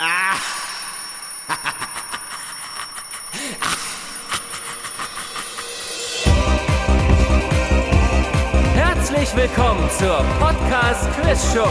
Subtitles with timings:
[8.74, 11.68] Herzlich willkommen zur Podcast Quiz Show,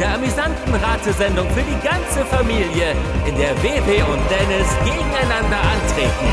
[0.00, 2.96] der amüsanten Ratesendung für die ganze Familie,
[3.26, 6.26] in der WW und Dennis gegeneinander antreten.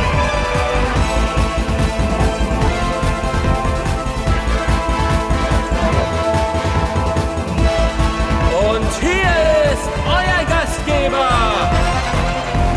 [8.68, 9.30] Und hier
[9.72, 10.46] ist euer
[10.86, 11.72] Gastgeber,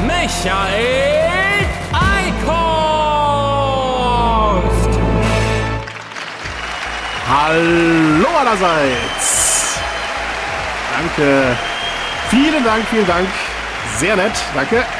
[0.07, 2.59] Michael Eickhorst.
[7.29, 9.79] Hallo allerseits.
[10.97, 11.57] Danke.
[12.30, 13.29] Vielen Dank, vielen Dank.
[13.99, 14.85] Sehr nett, danke.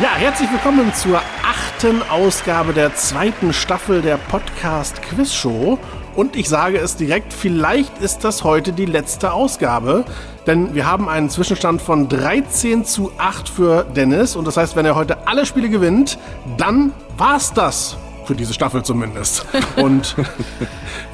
[0.00, 5.78] Ja, herzlich willkommen zur achten Ausgabe der zweiten Staffel der Podcast Quiz Show.
[6.16, 10.04] Und ich sage es direkt, vielleicht ist das heute die letzte Ausgabe,
[10.46, 14.36] denn wir haben einen Zwischenstand von 13 zu 8 für Dennis.
[14.36, 16.18] Und das heißt, wenn er heute alle Spiele gewinnt,
[16.56, 17.96] dann war's das.
[18.26, 19.44] Für diese Staffel zumindest.
[19.76, 20.16] Und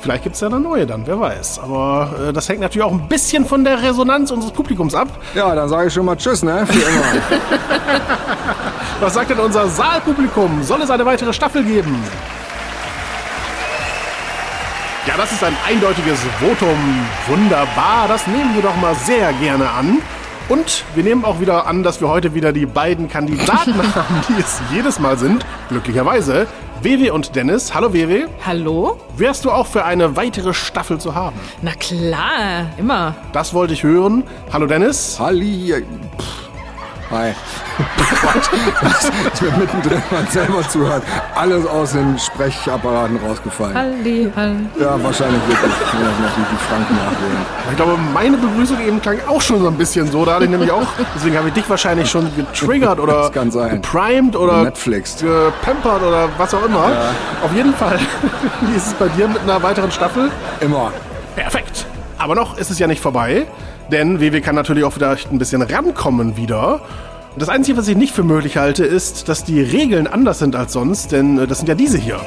[0.00, 1.58] vielleicht gibt es ja eine neue dann, wer weiß.
[1.58, 5.08] Aber äh, das hängt natürlich auch ein bisschen von der Resonanz unseres Publikums ab.
[5.34, 6.64] Ja, dann sage ich schon mal Tschüss, ne?
[6.70, 7.22] Wie immer.
[9.00, 10.62] Was sagt denn unser Saalpublikum?
[10.62, 12.00] Soll es eine weitere Staffel geben?
[15.06, 16.76] Ja, das ist ein eindeutiges Votum.
[17.26, 19.98] Wunderbar, das nehmen wir doch mal sehr gerne an.
[20.48, 24.40] Und wir nehmen auch wieder an, dass wir heute wieder die beiden Kandidaten haben, die
[24.40, 25.46] es jedes Mal sind.
[25.68, 26.46] Glücklicherweise.
[26.82, 27.74] WW und Dennis.
[27.74, 28.26] Hallo WW.
[28.44, 28.98] Hallo?
[29.16, 31.38] Wärst du auch für eine weitere Staffel zu haben?
[31.62, 33.14] Na klar, immer.
[33.32, 34.24] Das wollte ich hören.
[34.52, 35.18] Hallo Dennis.
[35.18, 35.82] Halli.
[36.18, 36.39] Pff.
[37.10, 37.32] Hi.
[38.82, 41.02] Das ist mir mittendrin, man selber zuhört.
[41.34, 43.74] Alles aus den Sprechapparaten rausgefallen.
[43.76, 44.58] Halli, halli.
[44.78, 45.72] Ja, wahrscheinlich wirklich.
[45.72, 47.46] Ich noch die, Franken nachwählen.
[47.70, 50.24] Ich glaube, meine Begrüßung eben klang auch schon so ein bisschen so.
[50.24, 53.50] Da hatte ich nämlich auch, deswegen habe ich dich wahrscheinlich schon getriggert oder Das kann
[53.50, 53.80] sein.
[53.82, 55.20] geprimed oder Netflixt.
[55.22, 56.92] gepampert oder was auch immer.
[57.42, 57.98] Auf jeden Fall.
[58.60, 60.30] Wie ist es bei dir mit einer weiteren Staffel?
[60.60, 60.92] Immer.
[61.34, 61.86] Perfekt.
[62.18, 63.46] Aber noch ist es ja nicht vorbei,
[63.90, 66.80] denn WW kann natürlich auch vielleicht ein bisschen rankommen wieder.
[67.36, 70.72] Das Einzige, was ich nicht für möglich halte, ist, dass die Regeln anders sind als
[70.72, 72.20] sonst, denn äh, das sind ja diese hier.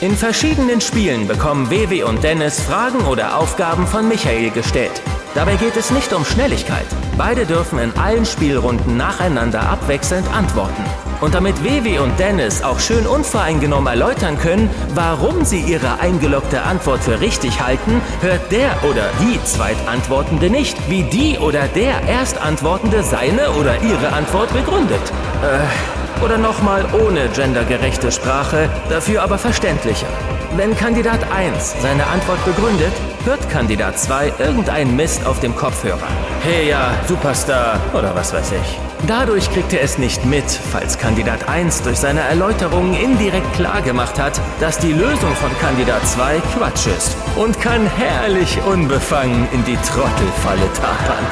[0.00, 5.02] In verschiedenen Spielen bekommen WW und Dennis Fragen oder Aufgaben von Michael gestellt.
[5.36, 6.86] Dabei geht es nicht um Schnelligkeit.
[7.18, 10.82] Beide dürfen in allen Spielrunden nacheinander abwechselnd antworten.
[11.20, 17.04] Und damit WW und Dennis auch schön unvoreingenommen erläutern können, warum sie ihre eingeloggte Antwort
[17.04, 23.50] für richtig halten, hört der oder die Zweitantwortende nicht, wie die oder der Erstantwortende seine
[23.60, 25.12] oder ihre Antwort begründet.
[25.42, 30.08] Äh, oder nochmal ohne gendergerechte Sprache, dafür aber verständlicher.
[30.54, 32.92] Wenn Kandidat 1 seine Antwort begründet,
[33.24, 36.06] hört Kandidat 2 irgendeinen Mist auf dem Kopfhörer.
[36.42, 38.78] Hey ja, Superstar oder was weiß ich.
[39.06, 44.40] Dadurch kriegt er es nicht mit, falls Kandidat 1 durch seine Erläuterungen indirekt klargemacht hat,
[44.60, 50.72] dass die Lösung von Kandidat 2 Quatsch ist und kann herrlich unbefangen in die Trottelfalle
[50.74, 51.26] tapern.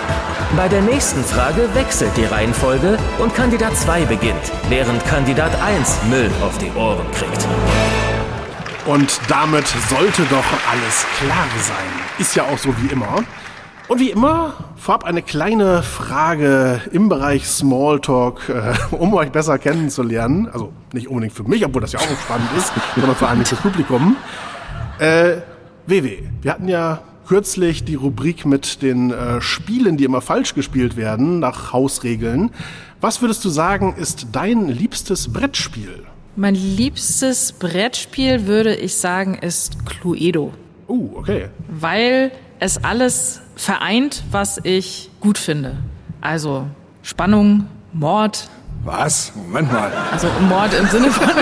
[0.57, 6.31] Bei der nächsten Frage wechselt die Reihenfolge und Kandidat 2 beginnt, während Kandidat 1 Müll
[6.43, 7.47] auf die Ohren kriegt.
[8.87, 11.87] Und damit sollte doch alles klar sein.
[12.19, 13.25] Ist ja auch so wie immer.
[13.89, 20.49] Und wie immer, vorab eine kleine Frage im Bereich Smalltalk, äh, um euch besser kennenzulernen.
[20.53, 24.17] Also nicht unbedingt für mich, obwohl das ja auch spannend ist, sondern allem fürs Publikum.
[24.99, 25.37] Äh,
[25.87, 30.97] WW, wir hatten ja kürzlich die Rubrik mit den äh, Spielen, die immer falsch gespielt
[30.97, 32.51] werden, nach Hausregeln.
[33.01, 36.05] Was würdest du sagen, ist dein liebstes Brettspiel?
[36.37, 40.53] Mein liebstes Brettspiel, würde ich sagen, ist Cluedo.
[40.89, 41.49] Uh, okay.
[41.69, 45.77] Weil es alles vereint, was ich gut finde.
[46.21, 46.67] Also
[47.03, 48.49] Spannung, Mord,
[48.85, 49.33] Was?
[49.37, 49.93] Moment mal.
[50.11, 51.29] also Mord im Sinne von...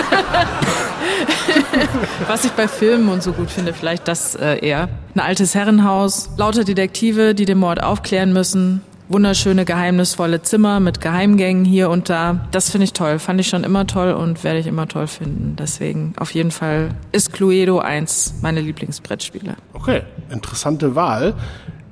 [2.27, 4.89] was ich bei Filmen und so gut finde, vielleicht das äh, eher.
[5.15, 8.81] Ein altes Herrenhaus, lauter Detektive, die den Mord aufklären müssen.
[9.13, 12.47] Wunderschöne, geheimnisvolle Zimmer mit Geheimgängen hier und da.
[12.49, 13.19] Das finde ich toll.
[13.19, 15.55] Fand ich schon immer toll und werde ich immer toll finden.
[15.55, 19.55] Deswegen auf jeden Fall ist Cluedo eins meiner Lieblingsbrettspiele.
[19.73, 20.01] Okay,
[20.31, 21.35] interessante Wahl.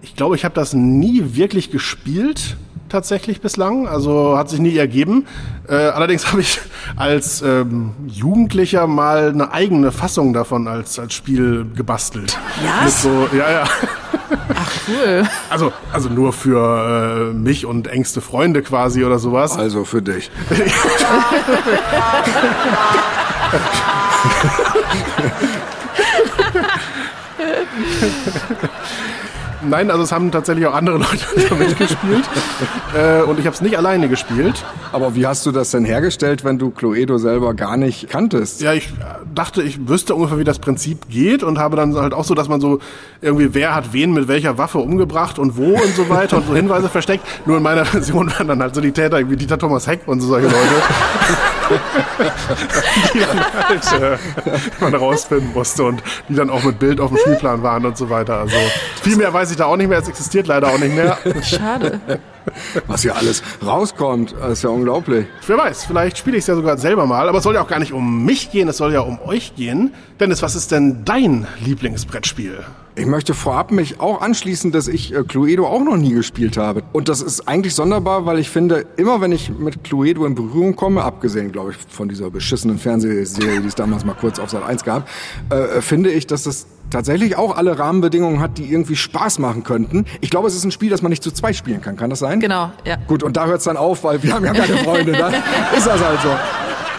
[0.01, 2.57] Ich glaube, ich habe das nie wirklich gespielt,
[2.89, 3.87] tatsächlich bislang.
[3.87, 5.27] Also hat sich nie ergeben.
[5.69, 6.59] Äh, allerdings habe ich
[6.95, 12.35] als ähm, Jugendlicher mal eine eigene Fassung davon als, als Spiel gebastelt.
[12.65, 12.83] Ja?
[12.83, 13.63] Mit so, ja, ja.
[14.87, 15.23] Cool.
[15.49, 19.57] Also, also nur für äh, mich und engste Freunde quasi oder sowas.
[19.57, 20.31] Also für dich.
[29.67, 32.25] Nein, also es haben tatsächlich auch andere Leute mitgespielt.
[32.95, 34.63] äh, und ich habe es nicht alleine gespielt.
[34.91, 38.61] Aber wie hast du das denn hergestellt, wenn du Cluedo selber gar nicht kanntest?
[38.61, 38.89] Ja, ich
[39.33, 42.47] dachte, ich wüsste ungefähr, wie das Prinzip geht und habe dann halt auch so, dass
[42.47, 42.79] man so
[43.21, 46.55] irgendwie, wer hat wen mit welcher Waffe umgebracht und wo und so weiter und so
[46.55, 47.25] Hinweise versteckt.
[47.45, 50.21] Nur in meiner Version waren dann halt so die Täter wie Dieter Thomas Heck und
[50.21, 50.57] so solche Leute.
[53.13, 54.17] die dann halt äh,
[54.81, 58.09] man rausfinden musste und die dann auch mit Bild auf dem Spielplan waren und so
[58.09, 58.39] weiter.
[58.39, 58.55] Also
[59.01, 59.99] viel mehr weiß ich da auch nicht mehr.
[59.99, 61.17] Es existiert leider auch nicht mehr.
[61.43, 61.99] Schade.
[62.87, 65.27] Was hier alles rauskommt, ist ja unglaublich.
[65.45, 67.29] Wer weiß, vielleicht spiele ich es ja sogar selber mal.
[67.29, 69.55] Aber es soll ja auch gar nicht um mich gehen, es soll ja um euch
[69.55, 69.93] gehen.
[70.19, 72.59] Dennis, was ist denn dein Lieblingsbrettspiel?
[73.01, 76.83] Ich möchte vorab mich auch anschließen, dass ich äh, Cluedo auch noch nie gespielt habe.
[76.93, 80.75] Und das ist eigentlich sonderbar, weil ich finde, immer wenn ich mit Cluedo in Berührung
[80.75, 84.61] komme, abgesehen, glaube ich, von dieser beschissenen Fernsehserie, die es damals mal kurz auf Sat
[84.63, 85.09] 1 gab,
[85.49, 90.05] äh, finde ich, dass das tatsächlich auch alle Rahmenbedingungen hat, die irgendwie Spaß machen könnten.
[90.19, 91.95] Ich glaube, es ist ein Spiel, das man nicht zu zweit spielen kann.
[91.95, 92.39] Kann das sein?
[92.39, 92.97] Genau, ja.
[93.07, 95.13] Gut, und da hört es dann auf, weil wir haben ja keine Freunde.
[95.13, 95.33] Dann
[95.75, 96.29] ist das halt so.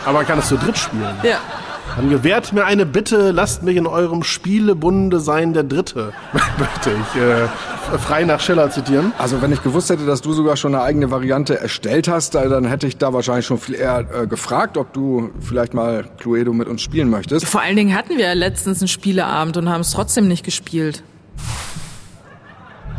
[0.04, 1.14] Aber man kann es zu dritt spielen.
[1.22, 1.38] Ja.
[1.97, 6.12] Dann gewährt mir eine Bitte, lasst mich in eurem Spielebunde sein der Dritte.
[6.59, 9.12] Möchte ich äh, frei nach Schiller zitieren.
[9.19, 12.65] Also wenn ich gewusst hätte, dass du sogar schon eine eigene Variante erstellt hast, dann
[12.65, 16.69] hätte ich da wahrscheinlich schon viel eher äh, gefragt, ob du vielleicht mal Cluedo mit
[16.69, 17.47] uns spielen möchtest.
[17.47, 21.03] Vor allen Dingen hatten wir ja letztens einen Spieleabend und haben es trotzdem nicht gespielt.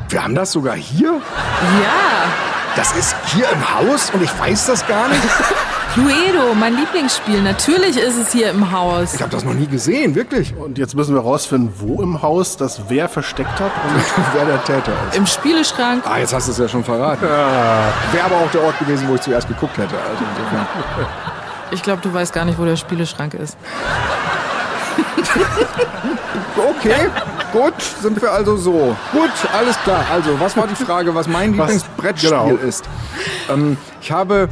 [0.10, 1.13] Wir haben das sogar hier?
[1.13, 2.28] Ja.
[2.75, 5.22] Das ist hier im Haus und ich weiß das gar nicht?
[5.94, 7.42] Cluedo, mein Lieblingsspiel.
[7.44, 9.13] Natürlich ist es hier im Haus.
[9.13, 10.56] Ich habe das noch nie gesehen, wirklich.
[10.56, 13.72] Und jetzt müssen wir rausfinden, wo im Haus das wer versteckt hat.
[13.88, 14.04] Und
[14.34, 15.18] Wer der Täter ist.
[15.18, 16.04] Im Spieleschrank.
[16.07, 17.22] Ah, jetzt hast du es ja schon verraten.
[17.22, 19.95] Wäre aber auch der Ort gewesen, wo ich zuerst geguckt hätte.
[19.95, 20.68] Also insofern.
[21.72, 23.56] Ich glaube, du weißt gar nicht, wo der Spieleschrank ist.
[26.56, 27.07] Okay,
[27.51, 28.96] gut, sind wir also so.
[29.12, 30.06] Gut, alles klar.
[30.12, 32.48] Also, was war die Frage, was mein Was- Lieblingsbrettspiel genau.
[32.57, 32.84] ist?
[33.50, 34.50] Ähm, ich habe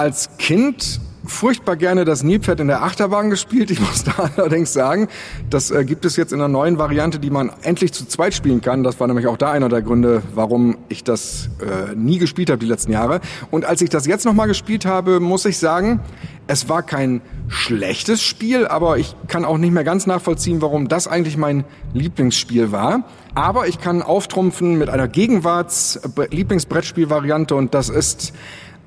[0.00, 3.70] als Kind furchtbar gerne das Nilpferd in der Achterbahn gespielt.
[3.70, 5.08] Ich muss da allerdings sagen,
[5.50, 8.62] das äh, gibt es jetzt in einer neuen Variante, die man endlich zu zweit spielen
[8.62, 8.82] kann.
[8.82, 12.60] Das war nämlich auch da einer der Gründe, warum ich das äh, nie gespielt habe
[12.60, 13.20] die letzten Jahre.
[13.50, 16.00] Und als ich das jetzt nochmal gespielt habe, muss ich sagen,
[16.46, 21.08] es war kein schlechtes Spiel, aber ich kann auch nicht mehr ganz nachvollziehen, warum das
[21.08, 23.04] eigentlich mein Lieblingsspiel war.
[23.34, 28.32] Aber ich kann auftrumpfen mit einer Gegenwarts-Lieblingsbrettspielvariante und das ist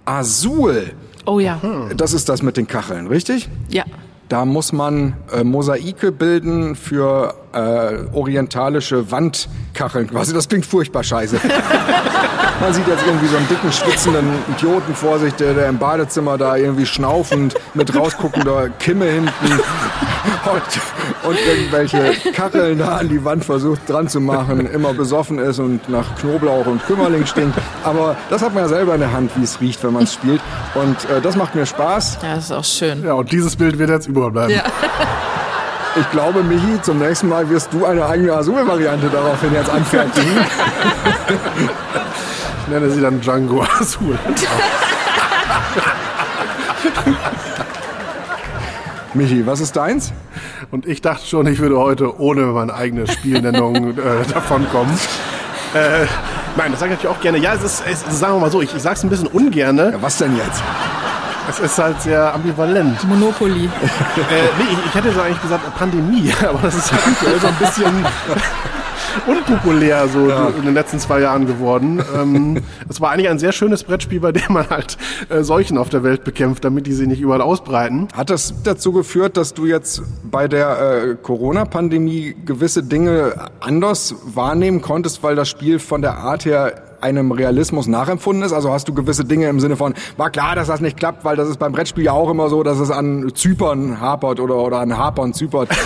[0.06, 0.92] Azul.
[1.26, 1.60] Oh ja.
[1.96, 3.50] Das ist das mit den Kacheln, richtig?
[3.70, 3.86] Ja.
[4.34, 10.34] Da muss man äh, Mosaike bilden für äh, orientalische Wandkacheln quasi.
[10.34, 11.40] Das klingt furchtbar scheiße.
[12.60, 14.26] man sieht jetzt irgendwie so einen dicken, schwitzenden
[14.58, 19.60] Idioten vor sich, der, der im Badezimmer da irgendwie schnaufend mit rausguckender Kimme hinten
[20.46, 20.80] hockt
[21.24, 25.90] und irgendwelche Kacheln da an die Wand versucht dran zu machen, immer besoffen ist und
[25.90, 27.58] nach Knoblauch und Kümmerling stinkt.
[27.84, 30.14] Aber das hat man ja selber in der Hand, wie es riecht, wenn man es
[30.14, 30.42] spielt.
[30.76, 32.20] Und äh, das macht mir Spaß.
[32.22, 33.04] Ja, das ist auch schön.
[33.04, 34.56] ja, und dieses Bild wird jetzt überbleiben.
[34.56, 34.64] Ja.
[35.96, 40.28] Ich glaube, Michi, zum nächsten Mal wirst du eine eigene Azul-Variante daraufhin jetzt anfertigen.
[42.66, 44.18] Ich nenne sie dann Django Azul.
[49.14, 50.12] Michi, was ist deins?
[50.72, 54.02] Und ich dachte schon, ich würde heute ohne meine eigene Spielnennung äh,
[54.34, 54.94] davonkommen.
[55.76, 56.06] Äh,
[56.56, 57.38] nein, das sage ich natürlich auch gerne.
[57.38, 59.28] Ja, es ist, es, ist- sagen wir mal so, ich, ich sage es ein bisschen
[59.28, 59.92] ungerne.
[59.92, 60.64] Ja, was denn jetzt?
[61.50, 63.04] Es ist halt sehr ambivalent.
[63.08, 63.70] Monopoly.
[64.16, 67.48] Äh, nee, ich, ich hätte so eigentlich gesagt Pandemie, aber das ist halt aktuell so
[67.48, 68.06] ein bisschen
[69.28, 72.02] unpopulär so in den letzten zwei Jahren geworden.
[72.16, 74.98] Ähm, es war eigentlich ein sehr schönes Brettspiel, bei dem man halt
[75.30, 78.08] äh, Seuchen auf der Welt bekämpft, damit die sich nicht überall ausbreiten.
[78.16, 84.82] Hat das dazu geführt, dass du jetzt bei der äh, Corona-Pandemie gewisse Dinge anders wahrnehmen
[84.82, 88.54] konntest, weil das Spiel von der Art her einem Realismus nachempfunden ist?
[88.54, 91.36] Also hast du gewisse Dinge im Sinne von, war klar, dass das nicht klappt, weil
[91.36, 94.80] das ist beim Brettspiel ja auch immer so, dass es an Zypern hapert oder, oder
[94.80, 95.70] an Hapern zypert.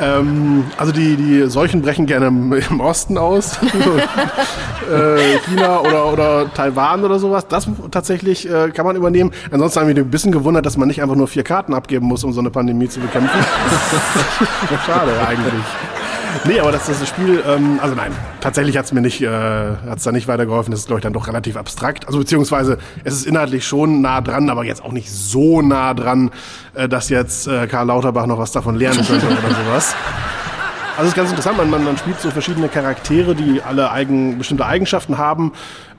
[0.00, 3.58] Ähm, also die, die Seuchen brechen gerne im, im Osten aus.
[4.92, 7.46] äh, China oder, oder Taiwan oder sowas.
[7.48, 9.30] Das tatsächlich äh, kann man übernehmen.
[9.50, 12.24] Ansonsten haben wir ein bisschen gewundert, dass man nicht einfach nur vier Karten abgeben muss,
[12.24, 13.30] um so eine Pandemie zu bekämpfen.
[14.86, 15.64] Schade eigentlich.
[16.44, 20.12] Nee, aber das, das Spiel, ähm, also nein, tatsächlich hat's mir nicht, äh, hat's da
[20.12, 20.70] nicht weitergeholfen.
[20.70, 22.06] Das ist, glaube ich, dann doch relativ abstrakt.
[22.06, 26.30] Also beziehungsweise es ist inhaltlich schon nah dran, aber jetzt auch nicht so nah dran,
[26.74, 29.94] äh, dass jetzt äh, Karl Lauterbach noch was davon lernen könnte oder sowas.
[30.96, 34.38] Also es ist ganz interessant, man, man, man spielt so verschiedene Charaktere, die alle eigen,
[34.38, 35.52] bestimmte Eigenschaften haben,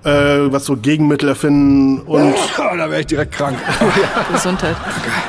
[0.04, 3.58] äh, was so Gegenmittel erfinden und Oh, da wäre ich direkt krank.
[4.34, 4.76] Gesundheit.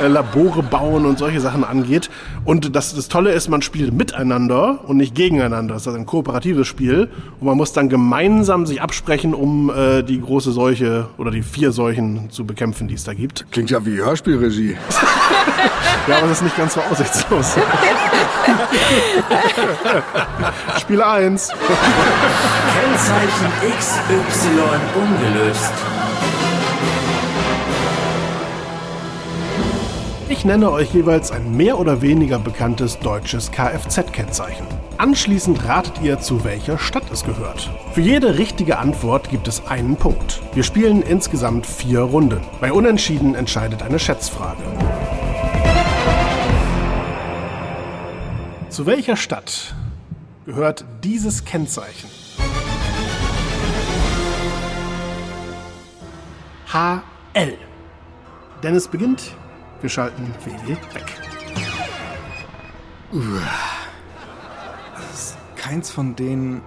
[0.03, 2.11] äh, Labore bauen und solche Sachen angeht.
[2.45, 5.75] Und das, das Tolle ist, man spielt miteinander und nicht gegeneinander.
[5.75, 7.09] Das ist ein kooperatives Spiel
[7.41, 11.73] und man muss dann gemeinsam sich absprechen, um äh, die große Seuche oder die vier
[11.73, 13.47] Seuchen zu bekämpfen, die es da gibt.
[13.53, 14.77] Klingt ja wie Hörspielregie.
[16.09, 17.57] Ja, aber das ist nicht ganz so aussichtslos.
[20.81, 21.49] Spiel 1.
[22.73, 24.63] Kennzeichen XY
[24.95, 25.73] ungelöst.
[30.29, 34.67] Ich nenne euch jeweils ein mehr oder weniger bekanntes deutsches Kfz-Kennzeichen.
[34.99, 37.71] Anschließend ratet ihr, zu welcher Stadt es gehört.
[37.93, 40.43] Für jede richtige Antwort gibt es einen Punkt.
[40.53, 42.41] Wir spielen insgesamt vier Runden.
[42.61, 44.63] Bei Unentschieden entscheidet eine Schätzfrage.
[48.69, 49.75] Zu welcher Stadt
[50.45, 52.11] gehört dieses Kennzeichen?
[56.73, 57.57] HL.
[58.63, 59.35] Dennis beginnt.
[59.81, 61.15] Wir schalten WW weg.
[65.57, 66.63] Keins von denen,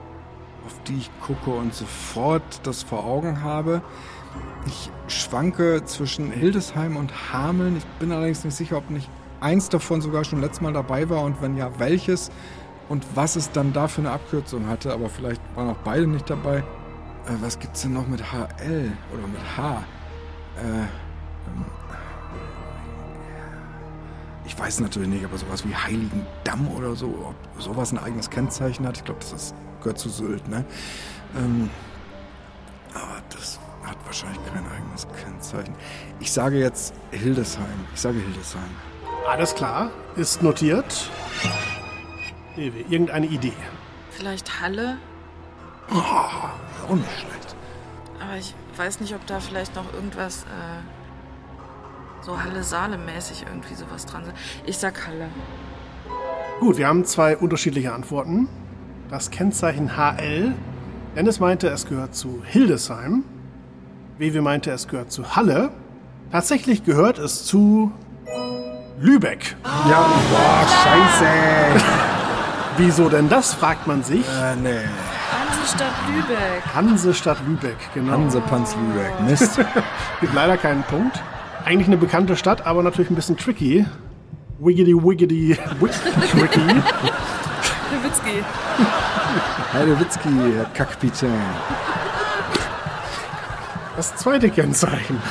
[0.66, 3.82] auf die ich gucke und sofort das vor Augen habe.
[4.68, 7.76] Ich schwanke zwischen Hildesheim und Hameln.
[7.78, 9.10] Ich bin allerdings nicht sicher, ob nicht
[9.42, 12.32] eins davon sogar schon letztes Mal dabei war und wenn ja, welches
[12.88, 14.94] und was es dann da für eine Abkürzung hatte.
[14.94, 16.64] Aber vielleicht waren auch beide nicht dabei.
[17.28, 19.84] Äh, was gibt's denn noch mit HL oder mit H?
[20.58, 21.66] Äh, ähm,
[24.46, 28.30] ich weiß natürlich nicht, aber sowas wie Heiligen Damm oder so, ob sowas ein eigenes
[28.30, 28.98] Kennzeichen hat.
[28.98, 30.66] Ich glaube, das ist, gehört zu Sylt, ne?
[31.38, 31.70] Ähm,
[32.94, 35.76] aber das hat wahrscheinlich kein eigenes Kennzeichen.
[36.20, 37.66] Ich sage jetzt Hildesheim.
[37.94, 38.70] Ich sage Hildesheim.
[39.28, 41.10] Alles klar, ist notiert.
[42.56, 43.54] Irgendeine Idee?
[44.10, 44.98] Vielleicht Halle,
[45.92, 47.56] Auch nicht schlecht.
[48.20, 54.24] aber ich weiß nicht, ob da vielleicht noch irgendwas äh, so Halle-Saale-mäßig irgendwie sowas dran
[54.24, 54.34] ist.
[54.66, 55.30] Ich sag Halle.
[56.60, 58.48] Gut, wir haben zwei unterschiedliche Antworten.
[59.10, 60.54] Das Kennzeichen HL.
[61.16, 63.24] Dennis meinte, es gehört zu Hildesheim.
[64.18, 65.72] WW meinte, es gehört zu Halle.
[66.32, 67.92] Tatsächlich gehört es zu
[69.00, 69.56] Lübeck.
[69.90, 71.86] Ja, boah, scheiße.
[72.78, 74.26] Wieso denn das, fragt man sich.
[74.28, 74.78] äh, nee.
[75.50, 76.76] Hansestadt Lübeck.
[76.76, 78.14] Hansestadt Lübeck, genau.
[78.14, 79.20] Hansepanz Lübeck.
[79.22, 79.58] Mist.
[80.22, 81.22] Gibt leider keinen Punkt.
[81.66, 83.86] Eigentlich eine bekannte Stadt, aber natürlich ein bisschen tricky.
[84.60, 86.60] Wiggity, wiggity, tricky.
[87.92, 88.44] Nowitzki.
[89.74, 91.32] Heidewitzki, Herr Kackpitän.
[93.96, 95.22] Das zweite Kennzeichen.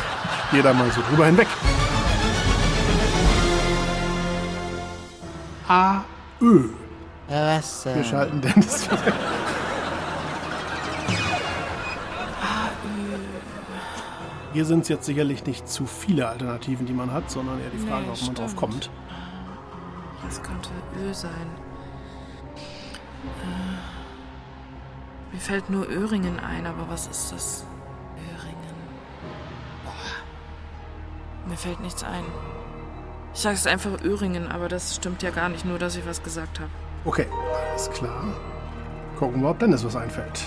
[0.46, 1.46] Ich gehe da mal so drüber hinweg.
[5.68, 6.70] AÖ.
[7.28, 7.84] Was?
[7.84, 8.88] Wir schalten Dennis
[14.52, 17.78] Hier sind es jetzt sicherlich nicht zu viele Alternativen, die man hat, sondern eher die
[17.78, 18.90] Frage, Nee, ob man drauf kommt.
[20.24, 21.30] Das könnte Ö sein.
[23.24, 23.78] Äh,
[25.32, 27.66] mir fällt nur Öhringen ein, aber was ist das?
[28.16, 28.56] Öhringen.
[29.84, 29.92] Boah.
[31.48, 32.24] Mir fällt nichts ein.
[33.34, 36.22] Ich sage es einfach Öhringen, aber das stimmt ja gar nicht, nur dass ich was
[36.22, 36.70] gesagt habe.
[37.04, 37.26] Okay,
[37.70, 38.24] alles klar.
[39.18, 40.40] Gucken wir, ob Dennis was einfällt.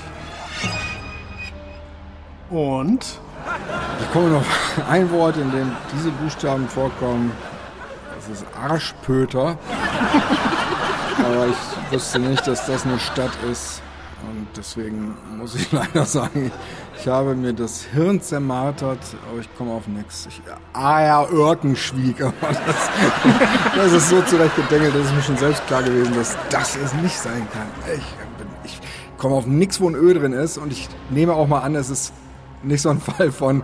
[2.50, 3.20] Und
[4.02, 4.44] Ich komme noch
[4.90, 7.32] ein Wort, in dem diese Buchstaben vorkommen.
[8.16, 9.58] Das ist Arschpöter.
[11.18, 13.82] Aber ich wusste nicht, dass das eine Stadt ist.
[14.30, 16.52] Und deswegen muss ich leider sagen,
[17.00, 20.28] ich habe mir das Hirn zermartert, aber ich komme auf nichts.
[20.30, 20.42] Ich,
[20.74, 22.22] ah ja, Örkenschwieg.
[22.22, 22.90] Aber das,
[23.76, 27.18] das ist so zurechtgedengelt, das ist mir schon selbst klar gewesen, dass das es nicht
[27.18, 27.68] sein kann.
[27.96, 28.80] Ich, ich
[29.18, 30.58] komme auf nichts, wo ein Ö drin ist.
[30.58, 32.14] Und ich nehme auch mal an, es ist
[32.64, 33.64] nicht so ein Fall von,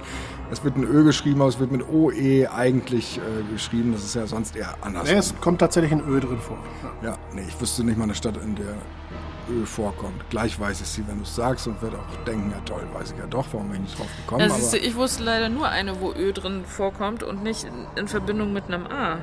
[0.52, 3.92] es wird ein Ö geschrieben, aber es wird mit OE eigentlich äh, geschrieben.
[3.92, 5.10] Das ist ja sonst eher anders.
[5.10, 6.58] nee, es kommt tatsächlich ein Ö drin vor.
[7.02, 7.10] Ja.
[7.10, 8.76] Ja, nee, ich wüsste nicht mal eine Stadt, in der
[9.50, 10.30] Ö vorkommt.
[10.30, 13.12] Gleich weiß ich sie, wenn du es sagst und werde auch denken, ja toll, weiß
[13.12, 14.42] ich ja doch, warum bin ich nicht drauf gekommen.
[14.42, 17.64] Ja, aber siehst du, ich wusste leider nur eine, wo Ö drin vorkommt und nicht
[17.64, 19.20] in, in Verbindung mit einem A.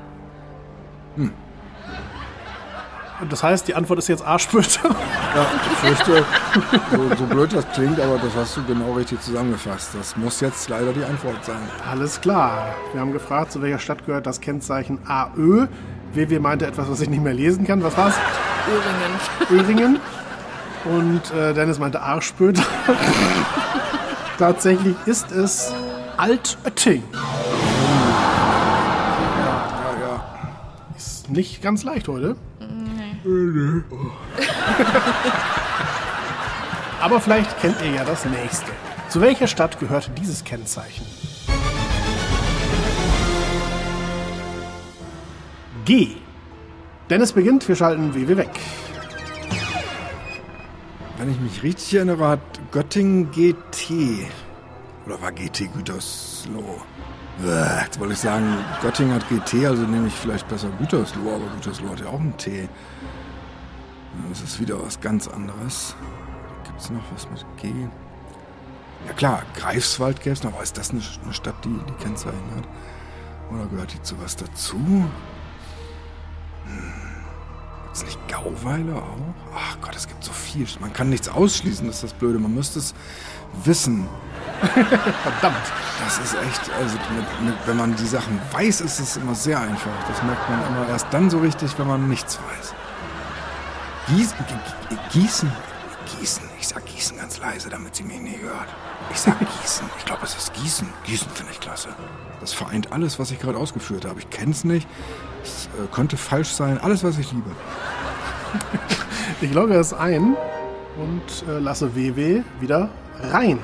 [3.21, 4.90] Und das heißt, die Antwort ist jetzt Arschpöter.
[5.35, 6.25] ja, ich fürchte,
[6.90, 9.90] so, so blöd das klingt, aber das hast du genau richtig zusammengefasst.
[9.94, 11.61] Das muss jetzt leider die Antwort sein.
[11.88, 12.75] Alles klar.
[12.92, 15.68] Wir haben gefragt, zu welcher Stadt gehört das Kennzeichen AÖ.
[16.12, 17.83] WW meinte etwas, was ich nicht mehr lesen kann.
[17.83, 18.14] Was war's?
[19.50, 19.64] Öhringen.
[19.64, 20.00] Öhringen.
[20.85, 22.64] Und äh, Dennis meinte Arschpöter.
[24.38, 25.73] Tatsächlich ist es
[26.16, 27.02] Altötting.
[27.12, 27.21] Ja,
[30.00, 30.25] ja.
[30.97, 32.37] Ist nicht ganz leicht heute.
[37.00, 38.71] Aber vielleicht kennt ihr ja das nächste.
[39.09, 41.07] Zu welcher Stadt gehört dieses Kennzeichen?
[45.87, 46.16] G.
[47.09, 48.50] Dennis beginnt, wir schalten WW weg.
[51.16, 52.40] Wenn ich mich richtig erinnere, hat
[52.73, 54.26] Göttingen GT.
[55.07, 56.83] Oder war GT Gütersloh?
[57.83, 58.47] Jetzt wollte ich sagen,
[58.81, 62.37] Göttingen hat GT, also nehme ich vielleicht besser Gütersloh, aber Gütersloh hat ja auch ein
[62.37, 62.69] T.
[64.28, 65.94] Das ist wieder was ganz anderes.
[66.64, 67.73] Gibt es noch was mit G?
[69.06, 72.50] Ja klar, Greifswald gäbe es noch, aber ist das eine, eine Stadt, die die Kennzeichen
[72.56, 72.66] hat?
[73.50, 74.76] Oder gehört die zu was dazu?
[74.76, 75.09] Hm.
[77.85, 79.54] Gibt es nicht Gauweiler auch?
[79.54, 80.66] Ach Gott, es gibt so viel.
[80.80, 82.38] Man kann nichts ausschließen, das ist das Blöde.
[82.38, 82.94] Man müsste es
[83.62, 84.09] wissen.
[84.61, 85.73] Verdammt.
[86.04, 89.61] Das ist echt, also mit, mit, wenn man die Sachen weiß, ist es immer sehr
[89.61, 89.92] einfach.
[90.09, 92.75] Das merkt man immer erst dann so richtig, wenn man nichts weiß.
[94.08, 94.37] Gießen,
[95.12, 95.52] Gießen,
[96.18, 98.68] Gießen, ich sag Gießen ganz leise, damit sie mich nie hört.
[99.11, 100.87] Ich sag Gießen, ich glaube es ist Gießen.
[101.04, 101.88] Gießen finde ich klasse.
[102.40, 104.20] Das vereint alles, was ich gerade ausgeführt habe.
[104.20, 104.87] Ich kenne es nicht,
[105.42, 107.50] es äh, könnte falsch sein, alles, was ich liebe.
[109.40, 110.37] Ich logge es ein
[110.96, 112.88] und äh, lasse WW wieder
[113.20, 113.58] rein.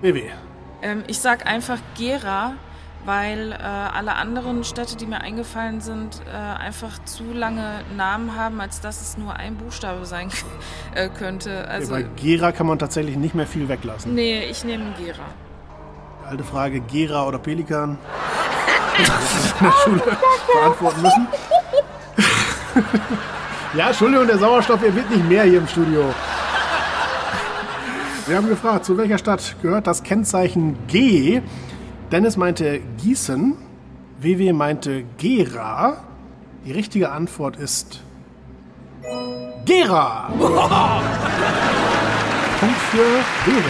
[0.00, 0.24] WW.
[0.82, 2.54] Ähm, ich sag einfach Gera,
[3.08, 8.60] weil äh, alle anderen Städte, die mir eingefallen sind, äh, einfach zu lange Namen haben,
[8.60, 10.28] als dass es nur ein Buchstabe sein
[10.94, 11.66] äh, könnte.
[11.68, 14.14] Also, Bei Gera kann man tatsächlich nicht mehr viel weglassen.
[14.14, 15.24] nee, ich nehme Gera.
[16.28, 17.98] Alte Frage, Gera oder Pelikan?
[18.98, 20.16] Das in der Schule
[20.52, 21.28] beantworten müssen.
[23.74, 26.12] ja, Entschuldigung, der Sauerstoff, er wird nicht mehr hier im Studio.
[28.26, 31.42] Wir haben gefragt, zu welcher Stadt gehört das Kennzeichen G?
[32.10, 33.56] Dennis meinte Gießen,
[34.20, 35.98] WW meinte Gera.
[36.64, 38.02] Die richtige Antwort ist
[39.66, 40.28] Gera.
[42.60, 43.04] Punkt für
[43.44, 43.62] WW.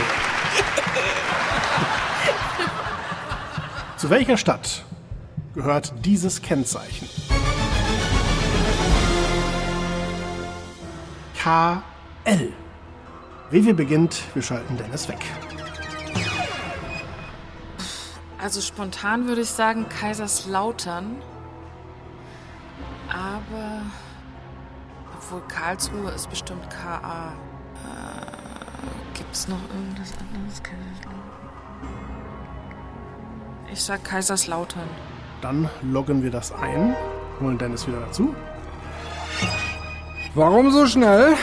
[3.97, 4.85] Zu welcher Stadt
[5.55, 7.09] gehört dieses Kennzeichen?
[11.37, 12.53] KL.
[13.51, 15.25] WW beginnt, wir schalten Dennis weg.
[18.41, 21.17] Also spontan würde ich sagen Kaiserslautern.
[23.09, 23.83] Aber
[25.17, 27.33] obwohl Karlsruhe ist bestimmt KA.
[27.85, 30.63] Äh, gibt's noch irgendwas anderes?
[30.63, 31.19] Kaiserslautern?
[33.73, 34.89] Ich sag Kaiserslautern.
[35.41, 36.95] Dann loggen wir das ein,
[37.41, 38.35] holen Dennis wieder dazu.
[40.35, 41.35] Warum so schnell?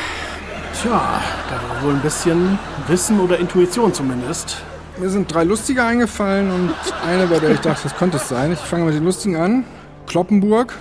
[0.81, 4.63] Tja, da war wohl ein bisschen Wissen oder Intuition zumindest.
[4.97, 6.73] Mir sind drei lustige eingefallen und
[7.05, 8.53] eine, bei der ich dachte, das könnte es sein.
[8.53, 9.65] Ich fange mit den lustigen an.
[10.07, 10.73] Kloppenburg.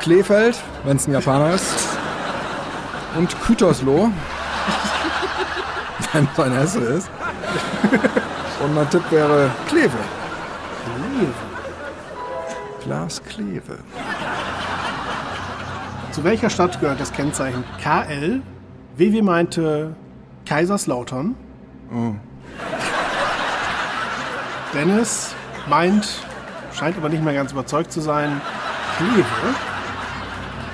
[0.00, 1.96] Kleefeld, wenn es ein Japaner ist.
[3.16, 4.10] Und Kütersloh,
[6.12, 7.10] wenn es ein Hesse ist.
[8.64, 9.98] Und mein Tipp wäre Kleve.
[12.82, 13.78] Glas Kleve.
[16.10, 18.42] Zu welcher Stadt gehört das Kennzeichen KL?
[18.96, 19.94] WW meinte
[20.46, 21.34] Kaiserslautern.
[24.74, 25.34] Dennis
[25.68, 26.08] meint,
[26.72, 28.40] scheint aber nicht mehr ganz überzeugt zu sein,
[28.96, 29.24] Kleve.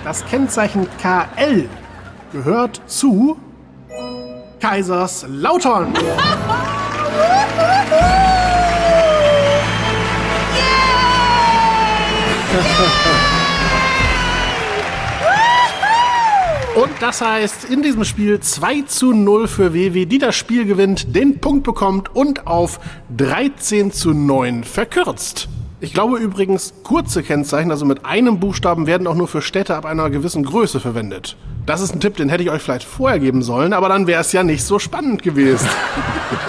[0.05, 1.69] Das Kennzeichen KL
[2.33, 3.37] gehört zu
[4.61, 5.95] Kaiserslautern.
[16.79, 21.17] Und das heißt, in diesem Spiel 2 zu 0 für WW, die das Spiel gewinnt,
[21.17, 22.79] den Punkt bekommt und auf
[23.17, 25.49] 13 zu 9 verkürzt.
[25.81, 29.87] Ich glaube übrigens, kurze Kennzeichen, also mit einem Buchstaben, werden auch nur für Städte ab
[29.87, 31.37] einer gewissen Größe verwendet.
[31.67, 34.21] Das ist ein Tipp, den hätte ich euch vielleicht vorher geben sollen, aber dann wäre
[34.21, 35.69] es ja nicht so spannend gewesen.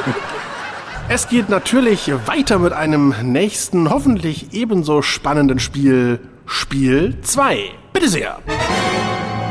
[1.09, 6.19] es geht natürlich weiter mit einem nächsten, hoffentlich ebenso spannenden Spiel.
[6.45, 7.71] Spiel 2.
[7.93, 8.37] Bitte sehr.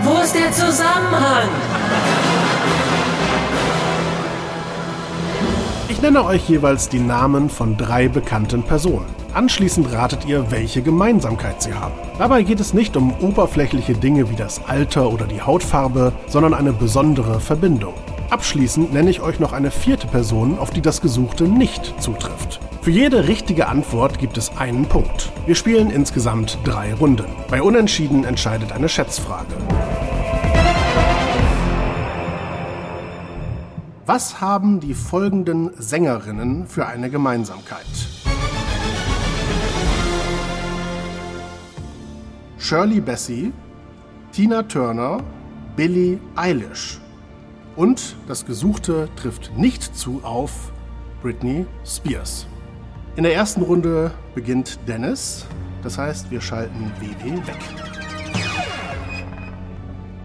[0.02, 1.48] Wo ist der Zusammenhang?
[5.88, 9.06] Ich nenne euch jeweils die Namen von drei bekannten Personen.
[9.34, 11.94] Anschließend ratet ihr, welche Gemeinsamkeit sie haben.
[12.18, 16.72] Dabei geht es nicht um oberflächliche Dinge wie das Alter oder die Hautfarbe, sondern eine
[16.72, 17.94] besondere Verbindung.
[18.30, 22.60] Abschließend nenne ich euch noch eine vierte Person, auf die das Gesuchte nicht zutrifft.
[22.80, 25.32] Für jede richtige Antwort gibt es einen Punkt.
[25.46, 27.26] Wir spielen insgesamt drei Runden.
[27.50, 29.54] Bei Unentschieden entscheidet eine Schätzfrage.
[34.06, 37.84] Was haben die folgenden Sängerinnen für eine Gemeinsamkeit?
[42.56, 43.52] Shirley Bassey,
[44.32, 45.20] Tina Turner,
[45.76, 47.00] Billie Eilish.
[47.76, 50.72] Und das Gesuchte trifft nicht zu auf
[51.22, 52.46] Britney Spears.
[53.18, 55.44] In der ersten Runde beginnt Dennis.
[55.82, 57.58] Das heißt, wir schalten WW weg.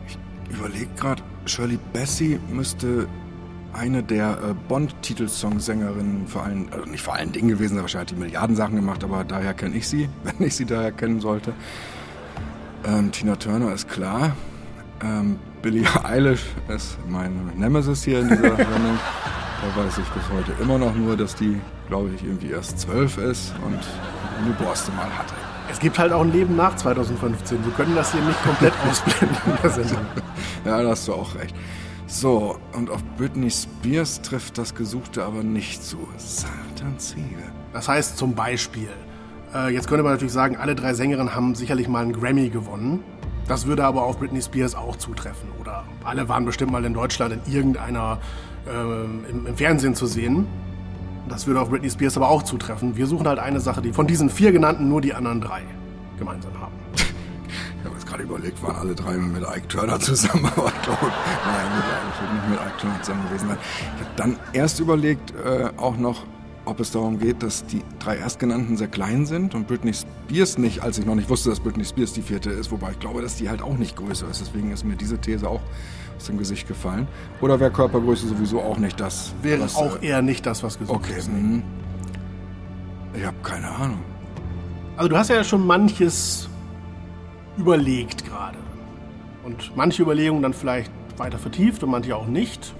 [0.08, 3.08] Ich überlege gerade, Shirley Bassey müsste
[3.74, 8.16] eine der äh, Bond-Titelsongsängerinnen vor allen, also nicht vor allen Dingen gewesen, aber wahrscheinlich hat
[8.16, 11.54] die Milliarden Sachen gemacht, aber daher kenne ich sie, wenn ich sie daher kennen sollte.
[12.86, 14.36] Ähm, Tina Turner ist klar.
[15.04, 19.00] Ähm, Billie Eilish ist meine Nemesis hier in dieser Sendung.
[19.64, 23.18] Da weiß ich bis heute immer noch nur, dass die, glaube ich, irgendwie erst zwölf
[23.18, 23.80] ist und
[24.44, 25.34] eine Borste mal hatte.
[25.72, 27.64] Es gibt halt auch ein Leben nach 2015.
[27.64, 30.06] Wir können das hier nicht komplett ausblenden in der Sendung.
[30.66, 31.56] Ja, da hast du auch recht.
[32.08, 35.98] So, und auf Britney Spears trifft das Gesuchte aber nicht zu.
[36.18, 37.44] Satanziege.
[37.74, 38.90] Das heißt zum Beispiel,
[39.54, 43.04] äh, jetzt könnte man natürlich sagen, alle drei Sängerinnen haben sicherlich mal einen Grammy gewonnen.
[43.48, 45.50] Das würde aber auf Britney Spears auch zutreffen.
[45.60, 48.20] Oder alle waren bestimmt mal in Deutschland in irgendeiner
[48.68, 50.48] äh, im, im Fernsehen zu sehen.
[51.30, 52.98] Das würde auf Britney Spears aber auch zutreffen.
[52.98, 55.62] Wir suchen halt eine Sache, die von diesen vier genannten nur die anderen drei
[56.18, 56.74] gemeinsam haben.
[56.96, 61.00] Ich habe jetzt gerade überlegt, waren alle drei mit Ike Turner zusammen, aber ich glaube,
[61.46, 61.66] nein,
[62.14, 63.58] ich würde nicht mit Ike Turner zusammen gewesen sein.
[63.96, 66.26] Ich habe dann erst überlegt, äh, auch noch,
[66.66, 70.82] ob es darum geht, dass die drei Erstgenannten sehr klein sind und Britney Spears nicht,
[70.82, 73.36] als ich noch nicht wusste, dass Britney Spears die vierte ist, wobei ich glaube, dass
[73.36, 74.40] die halt auch nicht größer ist.
[74.40, 75.62] Deswegen ist mir diese These auch
[76.18, 77.08] aus dem Gesicht gefallen.
[77.42, 79.34] Oder wäre Körpergröße sowieso auch nicht das?
[79.42, 81.30] Wäre was, auch äh, eher nicht das, was gesucht Okay, ist.
[81.32, 81.64] mhm.
[83.14, 84.00] ich habe keine Ahnung.
[84.96, 86.48] Also du hast ja schon manches
[87.58, 88.58] überlegt gerade.
[89.44, 92.74] Und manche Überlegungen dann vielleicht weiter vertieft und manche auch nicht.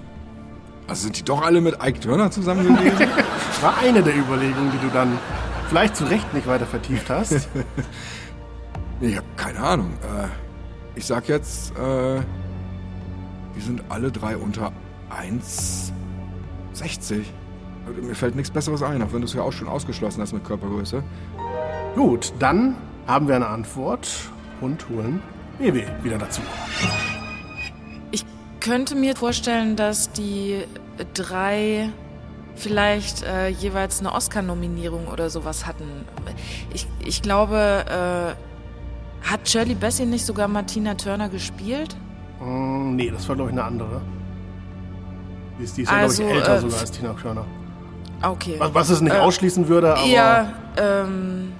[0.86, 2.98] Also sind die doch alle mit Ike Turner zusammen gewesen?
[2.98, 5.18] Das war eine der Überlegungen, die du dann
[5.68, 7.48] vielleicht zu Recht nicht weiter vertieft hast.
[9.00, 9.90] Ich habe keine Ahnung.
[10.02, 10.28] Äh,
[10.94, 12.20] ich sag jetzt, äh,
[13.56, 14.72] die sind alle drei unter
[15.10, 17.22] 1,60.
[17.86, 20.32] Also, Mir fällt nichts Besseres ein, auch wenn du es ja auch schon ausgeschlossen hast
[20.32, 21.02] mit Körpergröße.
[21.94, 24.08] Gut, dann haben wir eine Antwort
[24.60, 25.22] und holen
[25.58, 26.40] BW wieder dazu.
[28.10, 28.24] Ich
[28.60, 30.64] könnte mir vorstellen, dass die
[31.12, 31.90] drei
[32.56, 35.84] vielleicht äh, jeweils eine Oscar-Nominierung oder sowas hatten.
[36.72, 41.96] Ich, ich glaube, äh, hat Shirley Bassey nicht sogar Martina Turner gespielt?
[42.40, 44.00] Mm, nee, das war, glaube ich, eine andere.
[45.58, 47.44] Die ist, die ist Also, ja, glaube ich, älter äh, sogar als Tina Turner.
[48.22, 48.56] Okay.
[48.58, 51.52] Was, was es nicht Äh, ausschließen würde, aber Ja, ähm,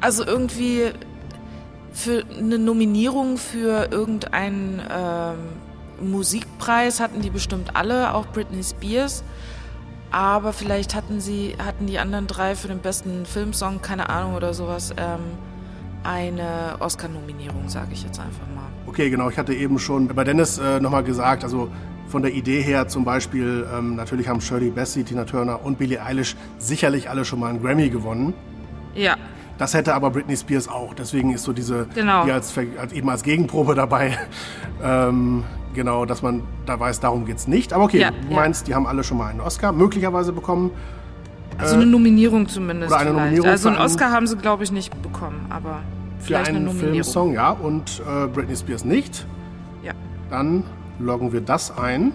[0.00, 0.90] also irgendwie
[1.92, 9.22] für eine Nominierung für irgendeinen ähm, Musikpreis hatten die bestimmt alle, auch Britney Spears.
[10.12, 14.54] Aber vielleicht hatten sie, hatten die anderen drei für den besten Filmsong, keine Ahnung oder
[14.54, 15.20] sowas, ähm,
[16.04, 18.64] eine Oscar-Nominierung, sage ich jetzt einfach mal.
[18.86, 19.28] Okay, genau.
[19.30, 21.68] Ich hatte eben schon bei Dennis äh, nochmal gesagt, also
[22.08, 26.02] von der Idee her zum Beispiel, ähm, natürlich haben Shirley Bassey, Tina Turner und Billie
[26.02, 28.34] Eilish sicherlich alle schon mal einen Grammy gewonnen.
[28.94, 29.16] Ja,
[29.58, 30.94] Das hätte aber Britney Spears auch.
[30.94, 32.24] Deswegen ist so diese, Genau.
[32.24, 34.16] die als, als eben als Gegenprobe dabei.
[34.82, 37.72] ähm, genau, dass man da weiß, darum geht's nicht.
[37.74, 38.34] Aber okay, Ja, du ja.
[38.36, 40.70] meinst, die haben alle schon mal einen Oscar möglicherweise bekommen.
[41.58, 42.92] Also eine Nominierung zumindest.
[42.92, 43.24] Äh, oder eine vielleicht.
[43.24, 45.80] Nominierung also einen für Oscar haben sie, glaube ich, nicht bekommen, aber
[46.18, 46.94] Für vielleicht eine einen Nominierung.
[46.94, 47.50] Filmsong, ja.
[47.50, 49.26] Und äh, Britney Spears nicht.
[49.82, 49.92] Ja.
[50.30, 50.64] Dann
[50.98, 52.12] loggen wir das ein.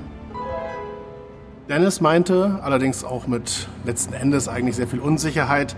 [1.69, 5.76] Dennis meinte, allerdings auch mit letzten Endes eigentlich sehr viel Unsicherheit,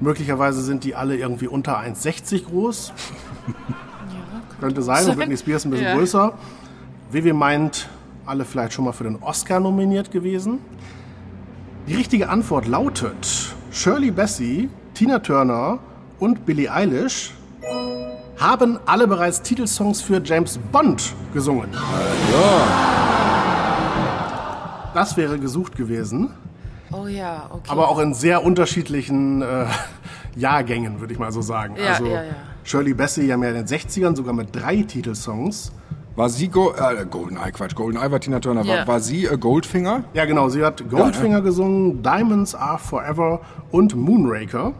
[0.00, 2.92] möglicherweise sind die alle irgendwie unter 1,60 groß.
[4.60, 5.94] Könnte sein, und Britney Spears ein bisschen Ja.
[5.96, 6.34] größer.
[7.10, 7.88] Vivi meint,
[8.26, 10.58] alle vielleicht schon mal für den Oscar nominiert gewesen.
[11.86, 15.80] Die richtige Antwort lautet, Shirley Bassey, Tina Turner
[16.20, 17.32] und Billie Eilish
[18.38, 21.70] haben alle bereits Titelsongs für James Bond gesungen.
[24.94, 26.30] Das wäre gesucht gewesen,
[26.92, 27.70] Oh ja, okay.
[27.70, 29.64] aber auch in sehr unterschiedlichen äh,
[30.36, 31.74] Jahrgängen, würde ich mal so sagen.
[31.82, 32.32] Ja, also ja, ja.
[32.64, 35.72] Shirley Bassey ja mehr in den 60ern, sogar mit drei Titelsongs.
[36.14, 38.66] War sie Go äh, Goldeneye, Quatsch, Goldeneye war Tina Turner.
[38.66, 38.86] War, Ja.
[38.86, 40.04] war sie äh, Goldfinger?
[40.12, 44.72] Ja, genau, sie hat Goldfinger gesungen, Diamonds Are Forever und Moonraker.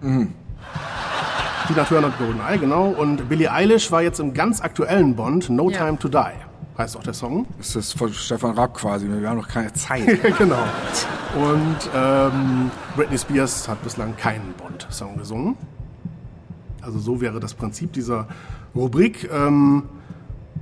[0.00, 2.88] Tina Turner hat GoldenEye, genau.
[2.88, 5.84] Und Billie Eilish war jetzt im ganz aktuellen Bond, No Ja.
[5.84, 6.18] Time to Die,
[6.78, 7.46] heißt auch der Song.
[7.58, 9.08] Das ist von Stefan Raab quasi.
[9.08, 10.06] Wir haben noch keine Zeit.
[10.38, 10.62] genau.
[11.36, 15.56] Und ähm, Britney Spears hat bislang keinen Bond-Song gesungen.
[16.80, 18.28] Also so wäre das Prinzip dieser
[18.74, 19.28] Rubrik.
[19.32, 19.82] Ähm,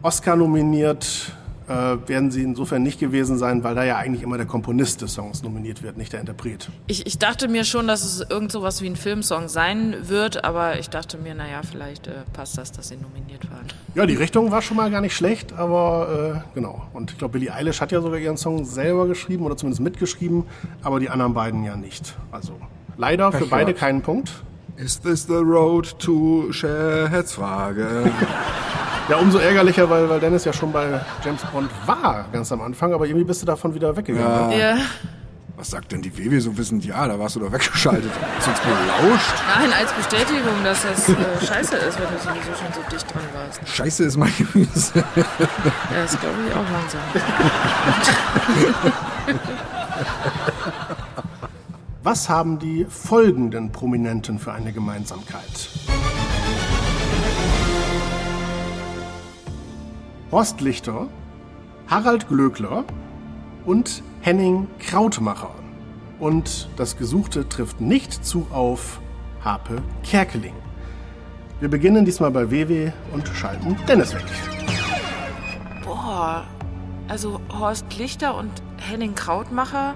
[0.04, 1.32] Oscar nominiert
[1.66, 1.72] äh,
[2.06, 5.42] werden sie insofern nicht gewesen sein, weil da ja eigentlich immer der Komponist des Songs
[5.42, 6.68] nominiert wird, nicht der Interpret.
[6.88, 10.78] Ich, ich dachte mir schon, dass es irgend sowas wie ein Filmsong sein wird, aber
[10.78, 13.66] ich dachte mir, naja, vielleicht äh, passt das, dass sie nominiert waren.
[13.94, 16.86] Ja, die Richtung war schon mal gar nicht schlecht, aber äh, genau.
[16.92, 20.44] Und ich glaube, Billie Eilish hat ja sogar ihren Song selber geschrieben oder zumindest mitgeschrieben,
[20.82, 22.14] aber die anderen beiden ja nicht.
[22.30, 22.52] Also
[22.98, 23.80] leider für Pech beide gehabt.
[23.80, 24.30] keinen Punkt.
[24.76, 28.12] Is this the road to Schätzfrage?
[29.08, 32.92] Ja, umso ärgerlicher, weil, weil Dennis ja schon bei James Bond war, ganz am Anfang,
[32.94, 34.48] aber irgendwie bist du davon wieder weggegangen.
[34.48, 34.58] ne?
[34.58, 34.76] Ja.
[35.56, 36.84] Was sagt denn die WW so wissend?
[36.84, 38.10] Ja, da warst du doch weggeschaltet.
[38.38, 39.32] Hast du uns belauscht?
[39.56, 41.14] Nein, als Bestätigung, dass das äh,
[41.46, 43.60] scheiße ist, wenn du sowieso schon so dicht dran warst.
[43.68, 44.92] Scheiße ist mein Gemüse.
[45.14, 45.24] Ja,
[46.02, 47.00] das glaube ich auch langsam.
[52.02, 55.68] Was haben die folgenden Prominenten für eine Gemeinsamkeit?
[60.34, 61.06] Horst Lichter,
[61.86, 62.82] Harald Glöckler
[63.64, 65.54] und Henning Krautmacher.
[66.18, 69.00] Und das Gesuchte trifft nicht zu auf
[69.44, 70.54] Harpe Kerkeling.
[71.60, 74.24] Wir beginnen diesmal bei WW und schalten Dennis weg.
[75.84, 76.44] Boah,
[77.06, 79.94] also Horst Lichter und Henning Krautmacher,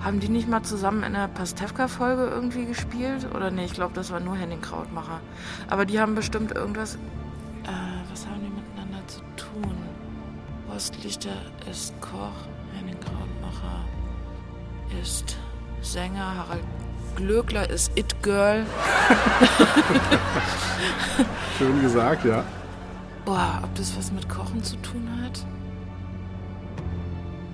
[0.00, 3.26] haben die nicht mal zusammen in der Pastewka-Folge irgendwie gespielt?
[3.34, 5.20] Oder nee, ich glaube, das war nur Henning Krautmacher.
[5.68, 6.94] Aber die haben bestimmt irgendwas.
[7.64, 7.70] Äh,
[8.12, 8.55] was haben die?
[10.76, 11.32] Horst Lichter
[11.70, 13.86] ist Koch, Henning Krautmacher
[15.02, 15.38] ist
[15.80, 16.62] Sänger, Harald
[17.14, 18.66] Glöckler ist It Girl.
[21.58, 22.44] Schön gesagt, ja.
[23.24, 25.38] Boah, ob das was mit Kochen zu tun hat?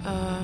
[0.04, 0.42] Äh,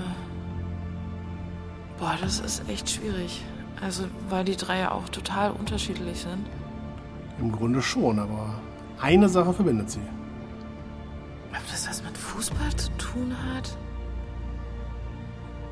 [1.99, 3.45] boah, das ist echt schwierig.
[3.83, 6.47] Also, weil die drei ja auch total unterschiedlich sind.
[7.41, 8.55] Im Grunde schon, aber
[9.01, 10.18] eine Sache verbindet sie.
[11.53, 13.77] Ob das was mit Fußball zu tun hat?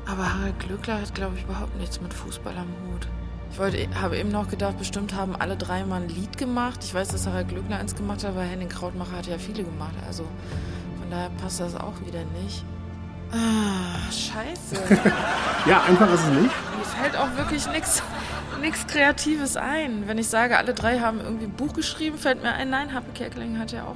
[0.05, 3.07] Aber Harald Glöckler hat, glaube ich, überhaupt nichts mit Fußball am Hut.
[3.51, 6.79] Ich wollte, habe eben noch gedacht, bestimmt haben alle drei mal ein Lied gemacht.
[6.83, 9.95] Ich weiß, dass Harald Glöckler eins gemacht hat, aber Henning Krautmacher hat ja viele gemacht.
[10.05, 10.23] Also
[10.99, 12.63] von daher passt das auch wieder nicht.
[13.31, 14.81] Ah, scheiße.
[15.65, 16.43] Ja, einfach ist es nicht.
[16.43, 18.01] Mir fällt auch wirklich nichts
[18.61, 20.07] nichts Kreatives ein.
[20.07, 23.11] Wenn ich sage, alle drei haben irgendwie ein Buch geschrieben, fällt mir ein, nein, Happe
[23.13, 23.95] Kerkeling hat ja auch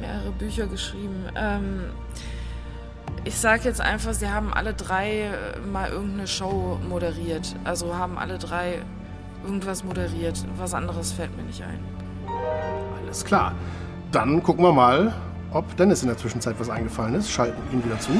[0.00, 1.24] mehrere Bücher geschrieben.
[1.36, 1.84] Ähm,
[3.24, 7.56] ich sage jetzt einfach, sie haben alle drei äh, mal irgendeine Show moderiert.
[7.64, 8.82] Also haben alle drei
[9.44, 10.44] irgendwas moderiert.
[10.58, 11.80] Was anderes fällt mir nicht ein.
[13.02, 13.54] Alles klar.
[14.12, 15.14] Dann gucken wir mal,
[15.52, 17.30] ob Dennis in der Zwischenzeit was eingefallen ist.
[17.30, 18.12] Schalten ihn wieder zu.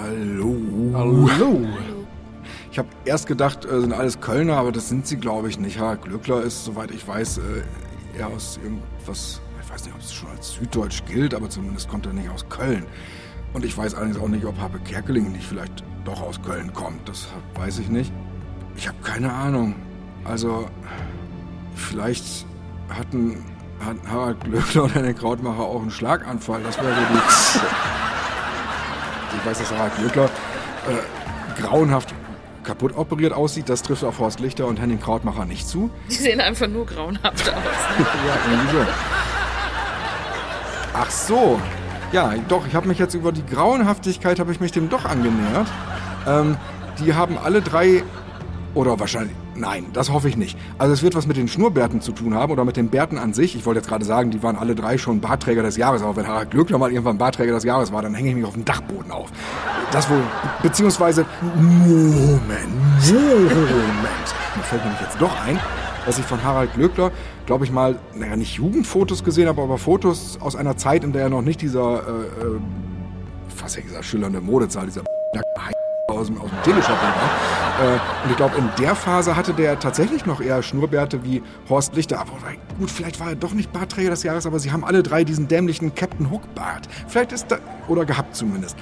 [0.00, 0.56] Hallo.
[0.94, 1.66] Hallo.
[2.70, 5.80] Ich habe erst gedacht, äh, sind alles Kölner, aber das sind sie, glaube ich, nicht.
[5.80, 10.14] Harald Glöckler ist, soweit ich weiß, äh, eher aus irgendwas, ich weiß nicht, ob es
[10.14, 12.86] schon als Süddeutsch gilt, aber zumindest kommt er nicht aus Köln.
[13.52, 17.06] Und ich weiß allerdings auch nicht, ob Happe Kerkeling nicht vielleicht doch aus Köln kommt.
[17.06, 18.10] Das weiß ich nicht.
[18.76, 19.74] Ich habe keine Ahnung.
[20.24, 20.70] Also,
[21.74, 22.46] vielleicht
[22.88, 23.44] hatten
[23.84, 26.62] hat Harald Glöckler oder der Krautmacher auch einen Schlaganfall.
[26.62, 27.18] Das wäre so die...
[29.38, 32.14] Ich weiß, dass Harald Glöckler äh, grauenhaft
[32.64, 33.68] kaputt operiert aussieht.
[33.68, 35.90] Das trifft auf Horst Lichter und Henning Krautmacher nicht zu.
[36.10, 37.54] Die sehen einfach nur grauenhaft aus.
[37.98, 38.86] Ja, irgendwie so.
[41.00, 41.60] Ach so.
[42.10, 45.68] Ja, doch, ich habe mich jetzt über die Grauenhaftigkeit, habe ich mich dem doch angenähert.
[46.26, 46.56] Ähm,
[46.98, 48.02] die haben alle drei,
[48.74, 50.58] oder wahrscheinlich, nein, das hoffe ich nicht.
[50.78, 53.32] Also es wird was mit den Schnurrbärten zu tun haben oder mit den Bärten an
[53.32, 53.54] sich.
[53.54, 56.02] Ich wollte jetzt gerade sagen, die waren alle drei schon Bartträger des Jahres.
[56.02, 58.54] Aber wenn Harald Glöckler mal irgendwann Bartträger des Jahres war, dann hänge ich mich auf
[58.54, 59.30] den Dachboden auf.
[59.92, 60.22] Das wohl,
[60.62, 62.40] beziehungsweise, Moment,
[63.04, 64.34] Moment.
[64.56, 65.60] Mir fällt nämlich jetzt doch ein,
[66.06, 67.12] dass ich von Harald Glöckler,
[67.48, 71.22] glaube ich mal, naja, nicht Jugendfotos gesehen habe, aber Fotos aus einer Zeit, in der
[71.22, 72.60] er noch nicht dieser, äh, äh,
[73.48, 75.00] fast ja gesagt, schillernde Modezahl, dieser
[76.08, 77.86] aus dem, aus dem Teleshopping war.
[77.86, 81.96] Äh, und ich glaube, in der Phase hatte der tatsächlich noch eher Schnurrbärte wie Horst
[81.96, 82.20] Lichter.
[82.20, 82.32] Aber
[82.78, 85.48] gut, vielleicht war er doch nicht Bartträger des Jahres, aber sie haben alle drei diesen
[85.48, 86.86] dämlichen Captain Hook Bart.
[87.06, 88.76] Vielleicht ist da, oder gehabt zumindest.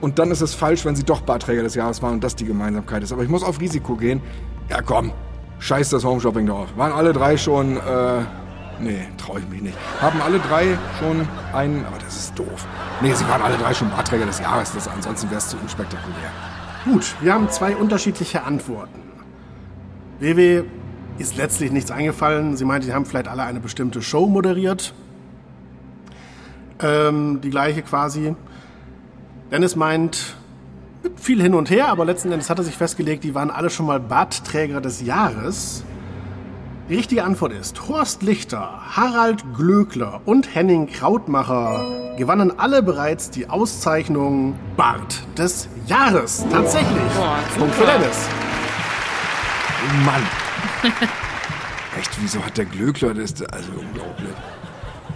[0.00, 2.46] Und dann ist es falsch, wenn sie doch Bartträger des Jahres waren und das die
[2.46, 3.12] Gemeinsamkeit ist.
[3.12, 4.20] Aber ich muss auf Risiko gehen.
[4.68, 5.12] Ja, komm,
[5.58, 6.68] scheiß das Homeshopping drauf.
[6.76, 7.80] Waren alle drei schon, äh,
[8.80, 9.78] nee, traue ich mich nicht.
[10.00, 12.66] Haben alle drei schon einen, aber das ist doof.
[13.00, 14.72] Nee, sie waren alle drei schon Bartträger des Jahres.
[14.72, 16.30] Das, ansonsten wäre es zu unspektakulär.
[16.84, 19.00] Gut, wir haben zwei unterschiedliche Antworten.
[20.20, 20.64] WW
[21.18, 22.56] ist letztlich nichts eingefallen.
[22.56, 24.94] Sie meinte, sie haben vielleicht alle eine bestimmte Show moderiert.
[26.80, 28.34] Ähm, die gleiche quasi.
[29.50, 30.36] Dennis meint,
[31.16, 33.86] viel hin und her, aber letzten Endes hat er sich festgelegt, die waren alle schon
[33.86, 35.84] mal Bartträger des Jahres.
[36.88, 43.48] Die richtige Antwort ist, Horst Lichter, Harald Glöckler und Henning Krautmacher gewannen alle bereits die
[43.50, 46.46] Auszeichnung Bart des Jahres.
[46.50, 47.02] Tatsächlich.
[47.14, 47.84] Boah, Punkt für.
[47.84, 48.28] Dennis.
[50.04, 50.22] Mann.
[51.98, 53.34] Echt, wieso hat der Glöckler das?
[53.42, 54.34] Also unglaublich.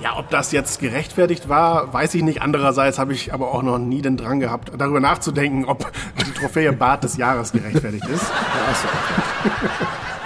[0.03, 2.43] Ja, ob das jetzt gerechtfertigt war, weiß ich nicht.
[2.43, 5.93] Andererseits habe ich aber auch noch nie den Drang gehabt, darüber nachzudenken, ob
[6.27, 8.23] die Trophäe Bart des Jahres gerechtfertigt ist.
[8.23, 8.85] Recht.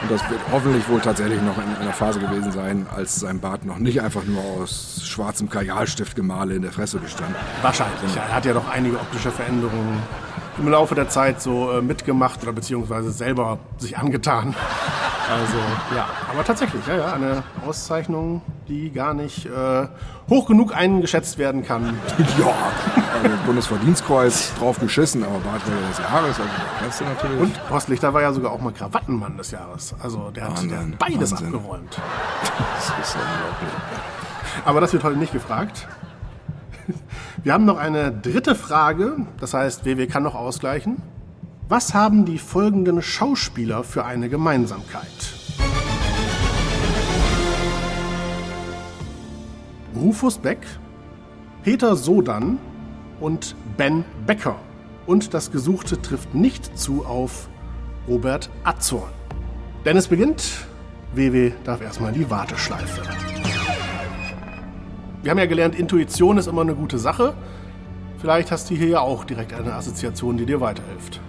[0.02, 3.64] Und das wird hoffentlich wohl tatsächlich noch in einer Phase gewesen sein, als sein Bart
[3.64, 7.34] noch nicht einfach nur aus schwarzem Kajalstiftgemale in der Fresse bestand.
[7.62, 8.16] Wahrscheinlich.
[8.16, 10.02] Er hat ja doch einige optische Veränderungen
[10.58, 14.54] im Laufe der Zeit so äh, mitgemacht oder beziehungsweise selber sich angetan.
[15.28, 15.56] Also,
[15.96, 16.06] ja.
[16.30, 19.88] Aber tatsächlich, ja, ja, eine Auszeichnung, die gar nicht äh,
[20.30, 21.98] hoch genug eingeschätzt werden kann.
[22.38, 22.54] Ja,
[23.24, 27.40] also Bundesverdienstkreuz drauf geschissen, aber Barträger des Jahres, also Beste natürlich.
[27.40, 29.96] Und Horst Lichter war ja sogar auch mal Krawattenmann des Jahres.
[30.00, 31.54] Also, der hat, der Wahnsinn, hat beides Wahnsinn.
[31.56, 31.98] abgeräumt.
[32.76, 33.70] das ist unglaublich.
[34.64, 35.88] Aber das wird heute nicht gefragt.
[37.42, 39.26] Wir haben noch eine dritte Frage.
[39.40, 40.96] Das heißt, WW kann noch ausgleichen.
[41.68, 45.34] Was haben die folgenden Schauspieler für eine Gemeinsamkeit?
[49.96, 50.58] Rufus Beck,
[51.62, 52.58] Peter Sodan
[53.18, 54.56] und Ben Becker.
[55.06, 57.48] Und das Gesuchte trifft nicht zu auf
[58.06, 59.10] Robert Azorn.
[59.84, 60.66] Dennis beginnt.
[61.14, 63.02] WW darf erstmal die Warteschleife.
[65.26, 67.34] Wir haben ja gelernt, Intuition ist immer eine gute Sache.
[68.18, 71.20] Vielleicht hast du hier ja auch direkt eine Assoziation, die dir weiterhilft.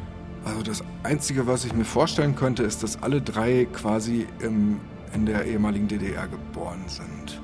[0.46, 4.80] Also das Einzige, was ich mir vorstellen könnte, ist, dass alle drei quasi im,
[5.16, 7.42] in der ehemaligen DDR geboren sind.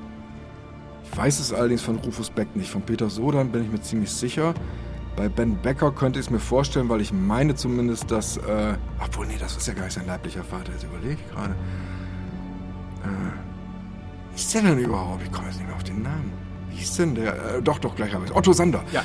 [1.02, 2.70] Ich weiß es allerdings von Rufus Beck nicht.
[2.70, 4.54] Von Peter Sodan bin ich mir ziemlich sicher.
[5.16, 8.36] Bei Ben Becker könnte ich es mir vorstellen, weil ich meine zumindest, dass...
[8.36, 10.70] Äh, obwohl, nee, das ist ja gar nicht sein leiblicher Vater.
[10.70, 11.54] Jetzt überlege ich gerade.
[13.02, 15.24] Äh, wie ist der denn überhaupt?
[15.24, 16.43] Ich komme jetzt nicht mehr auf den Namen.
[16.74, 17.34] Wie hieß denn der?
[17.34, 18.82] Äh, doch, doch, gleich habe ich Otto Sander.
[18.92, 19.02] Ja.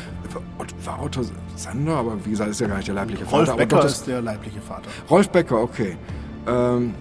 [0.83, 1.21] War Otto
[1.55, 3.51] Sander, aber wie gesagt, ist ja gar nicht der leibliche Rolf Vater.
[3.53, 4.89] aber Becker ist der leibliche Vater.
[5.09, 5.97] Rolf Becker, okay.
[6.47, 6.95] Ähm,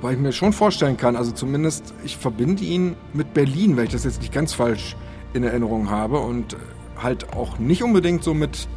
[0.00, 3.92] wobei ich mir schon vorstellen kann, also zumindest, ich verbinde ihn mit Berlin, wenn ich
[3.92, 4.96] das jetzt nicht ganz falsch
[5.32, 6.56] in Erinnerung habe und
[7.02, 8.68] halt auch nicht unbedingt so mit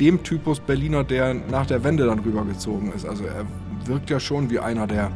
[0.00, 3.06] dem Typus Berliner, der nach der Wende dann rübergezogen ist.
[3.06, 3.44] Also er
[3.86, 5.10] wirkt ja schon wie einer, der,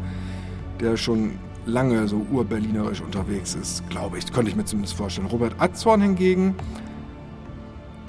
[0.80, 4.32] der schon lange so urberlinerisch unterwegs ist, glaube ich.
[4.32, 5.26] Könnte ich mir zumindest vorstellen.
[5.26, 6.54] Robert Atzorn hingegen,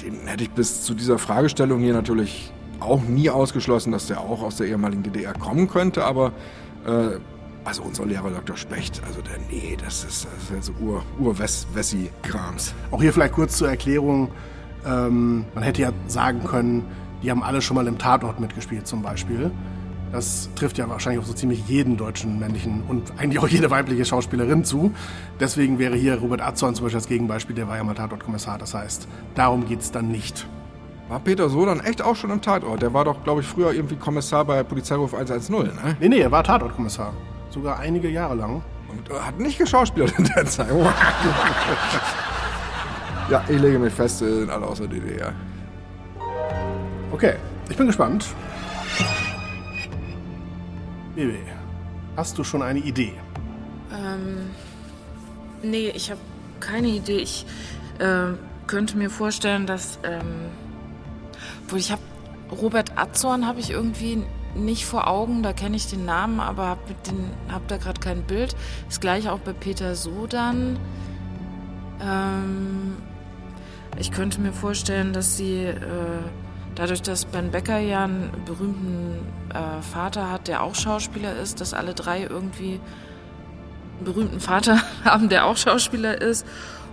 [0.01, 4.41] den hätte ich bis zu dieser Fragestellung hier natürlich auch nie ausgeschlossen, dass der auch
[4.41, 6.31] aus der ehemaligen DDR kommen könnte, aber
[6.85, 7.19] äh,
[7.63, 8.57] also unser Lehrer Dr.
[8.57, 12.73] Specht, also der, nee, das ist, das ist so ur, Ur-Wessi-Krams.
[12.89, 14.29] Auch hier vielleicht kurz zur Erklärung.
[14.85, 16.85] Ähm, man hätte ja sagen können,
[17.21, 19.51] die haben alle schon mal im Tatort mitgespielt zum Beispiel.
[20.11, 24.03] Das trifft ja wahrscheinlich auf so ziemlich jeden deutschen männlichen und eigentlich auch jede weibliche
[24.03, 24.93] Schauspielerin zu.
[25.39, 28.57] Deswegen wäre hier Robert Azorn zum Beispiel als Gegenbeispiel, der war ja mal Tatortkommissar.
[28.57, 30.47] Das heißt, darum geht's dann nicht.
[31.07, 32.81] War Peter Sodan echt auch schon im Tatort?
[32.81, 35.71] Der war doch, glaube ich, früher irgendwie Kommissar bei Polizeiruf 110, ne?
[35.99, 37.13] Nee, nee, er war Tatortkommissar.
[37.49, 38.61] Sogar einige Jahre lang.
[38.89, 40.69] Und äh, hat nicht geschauspielert in der Zeit.
[43.29, 45.33] ja, ich lege mich fest, sind alle aus der DDR.
[47.11, 47.35] Okay,
[47.69, 48.27] ich bin gespannt.
[51.15, 51.39] Bibi,
[52.15, 53.13] hast du schon eine Idee?
[55.63, 56.19] Nee, ich habe
[56.59, 57.17] keine Idee.
[57.17, 57.45] Ich
[57.99, 58.33] äh,
[58.67, 59.99] könnte mir vorstellen, dass.
[60.03, 60.49] Ähm,
[61.65, 62.01] obwohl ich habe.
[62.51, 64.23] Robert Azorn habe ich irgendwie
[64.55, 66.81] nicht vor Augen, da kenne ich den Namen, aber habe
[67.49, 68.57] hab da gerade kein Bild.
[68.87, 70.77] Das gleiche auch bei Peter Sodan.
[72.01, 72.97] Ähm,
[73.97, 75.77] ich könnte mir vorstellen, dass sie äh,
[76.75, 79.19] dadurch, dass Ben Becker ja einen berühmten
[79.53, 82.79] äh, Vater hat, der auch Schauspieler ist, dass alle drei irgendwie
[83.97, 86.45] einen berühmten Vater haben, der auch Schauspieler ist.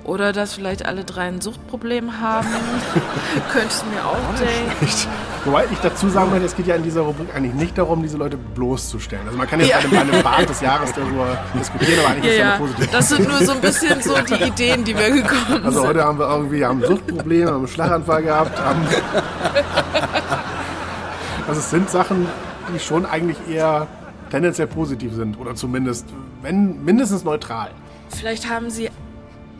[0.05, 2.49] Oder dass vielleicht alle drei ein Suchtproblem haben.
[3.53, 5.09] Könnte ich mir auch denken.
[5.51, 8.19] Wobei ich dazu sagen möchte, es geht ja in dieser Rubrik eigentlich nicht darum, diese
[8.19, 9.25] Leute bloßzustellen.
[9.27, 9.77] Also man kann jetzt Ja.
[9.79, 12.55] bei einem, bei einem Bart des Jahres darüber diskutieren, aber eigentlich ist Ja, ja ja,
[12.57, 12.89] eine positive.
[12.93, 15.89] das sind nur so ein bisschen so die Ideen, die mir gekommen Also sind.
[15.89, 18.87] heute haben wir irgendwie haben Suchtprobleme, haben einen Schlaganfall gehabt, haben
[21.47, 22.27] Also es sind Sachen,
[22.75, 23.87] die schon eigentlich eher
[24.31, 26.07] tendenziell positiv sind oder zumindest
[26.43, 27.71] wenn mindestens neutral.
[28.11, 28.91] Vielleicht haben sie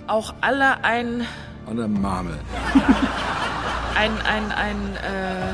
[0.07, 1.27] auch alle ein,
[1.69, 2.35] An der Marmel.
[3.95, 5.53] ein, ein, ein, äh,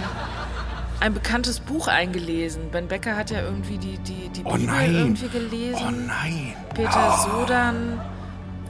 [1.05, 2.71] ein bekanntes Buch eingelesen.
[2.71, 4.95] Ben Becker hat ja irgendwie die, die, die Oh Bibel nein.
[4.95, 5.85] irgendwie gelesen.
[5.87, 6.55] Oh nein.
[6.75, 8.01] Peter Sodan,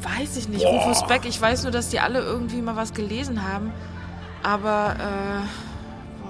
[0.02, 0.66] weiß ich nicht.
[0.66, 3.72] Rufus Beck, ich weiß nur, dass die alle irgendwie mal was gelesen haben.
[4.42, 6.22] Aber, äh,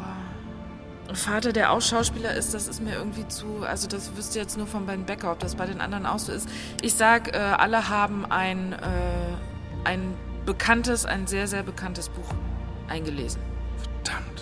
[1.09, 1.15] boah.
[1.15, 4.67] Vater, der auch Schauspieler ist, das ist mir irgendwie zu, also das wüsste jetzt nur
[4.67, 6.47] von Ben Becker, ob das bei den anderen auch so ist.
[6.83, 8.77] Ich sag, äh, alle haben ein, äh,
[9.89, 10.13] ein
[10.45, 12.29] bekanntes, ein sehr, sehr bekanntes Buch
[12.91, 13.41] eingelesen.
[14.05, 14.34] Verdammt,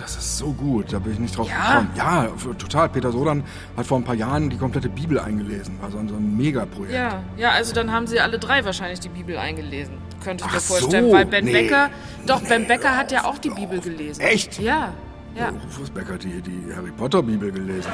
[0.00, 0.92] das ist so gut.
[0.92, 1.80] Da bin ich nicht drauf Ja?
[1.80, 1.90] gekommen.
[1.94, 2.26] Ja,
[2.58, 2.88] total.
[2.88, 3.44] Peter Sodan
[3.76, 5.80] hat vor ein paar Jahren die komplette Bibel eingelesen.
[5.80, 6.94] War so ein, so ein Megaprojekt.
[6.94, 9.98] Ja, ja, also dann haben sie alle drei wahrscheinlich die Bibel eingelesen.
[10.24, 11.52] Könnte ich Ach mir vorstellen, so, weil Ben nee.
[11.52, 11.90] Becker,
[12.26, 14.20] doch, Ben Becker hat ja auch die Bibel gelesen.
[14.20, 14.58] Echt?
[14.58, 14.92] Ja,
[15.34, 15.50] ja.
[15.66, 17.90] Rufus Becker hat die, die Harry Potter Bibel gelesen.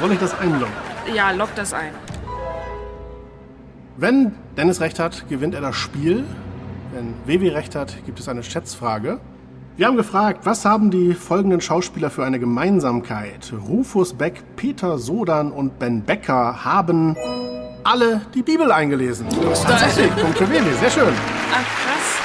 [0.00, 0.74] Soll ich das einloggen?
[1.14, 1.92] Ja, lock das ein.
[3.96, 6.24] Wenn Dennis recht hat, gewinnt er das Spiel.
[6.92, 9.20] Wenn Wevi recht hat, gibt es eine Schätzfrage.
[9.76, 13.52] Wir haben gefragt, was haben die folgenden Schauspieler für eine Gemeinsamkeit?
[13.68, 17.14] Rufus Beck, Peter Sodan und Ben Becker haben
[17.84, 19.26] alle die Bibel eingelesen.
[19.28, 20.16] Das ist tatsächlich.
[20.16, 20.72] Punkt für Wevi.
[20.80, 21.12] Sehr schön.
[21.52, 22.16] Ach, krass.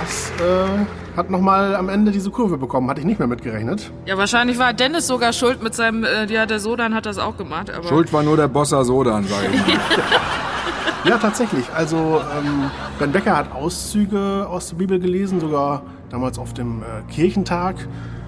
[0.00, 2.90] Das äh, hat nochmal am Ende diese Kurve bekommen.
[2.90, 3.92] Hatte ich nicht mehr mitgerechnet.
[4.06, 7.36] Ja, wahrscheinlich war Dennis sogar schuld mit seinem, äh, ja, der Sodan hat das auch
[7.36, 7.86] gemacht, aber.
[7.86, 9.78] Schuld war nur der Bossa Sodan, sag ich mal.
[11.04, 11.64] Ja, tatsächlich.
[11.74, 17.12] Also ähm, Ben Becker hat Auszüge aus der Bibel gelesen, sogar damals auf dem äh,
[17.12, 17.76] Kirchentag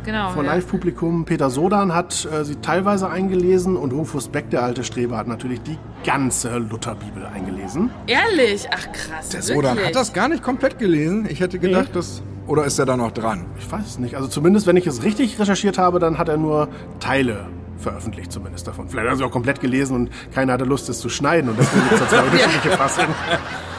[0.05, 0.31] Genau.
[0.33, 0.55] vor ja.
[0.55, 1.25] Live-Publikum.
[1.25, 5.63] Peter Sodan hat äh, sie teilweise eingelesen und Rufus Beck, der alte Streber, hat natürlich
[5.63, 7.91] die ganze Lutherbibel eingelesen.
[8.07, 8.69] Ehrlich?
[8.71, 9.31] Ach, krass.
[9.31, 9.57] Der wirklich?
[9.57, 11.27] Sodan hat das gar nicht komplett gelesen.
[11.31, 12.23] Ich hätte gedacht, dass.
[12.47, 13.47] Oder ist er da noch dran?
[13.59, 14.17] Ich weiß es nicht.
[14.17, 16.69] Also zumindest, wenn ich es richtig recherchiert habe, dann hat er nur
[17.01, 17.47] Teile
[17.79, 18.89] veröffentlicht zumindest davon.
[18.89, 21.59] Vielleicht hat er sie auch komplett gelesen und keiner hatte Lust, es zu schneiden und
[21.59, 23.15] deswegen gibt es zwei unterschiedliche Fassungen.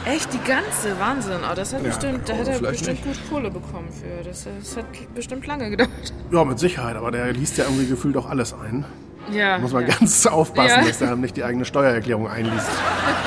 [0.04, 1.38] Echt, die ganze Wahnsinn.
[1.50, 4.22] Oh, das hat bestimmt, da aber hat er bestimmt gut Kohle bekommen für.
[4.28, 4.84] Das, das hat
[5.14, 5.90] bestimmt lange gedauert.
[6.30, 8.84] Ja, mit Sicherheit, aber der liest ja irgendwie gefühlt auch alles ein.
[9.32, 9.58] Ja.
[9.58, 9.94] Muss man ja.
[9.94, 10.84] ganz aufpassen, Ja.
[10.86, 12.68] dass der nicht die eigene Steuererklärung einliest,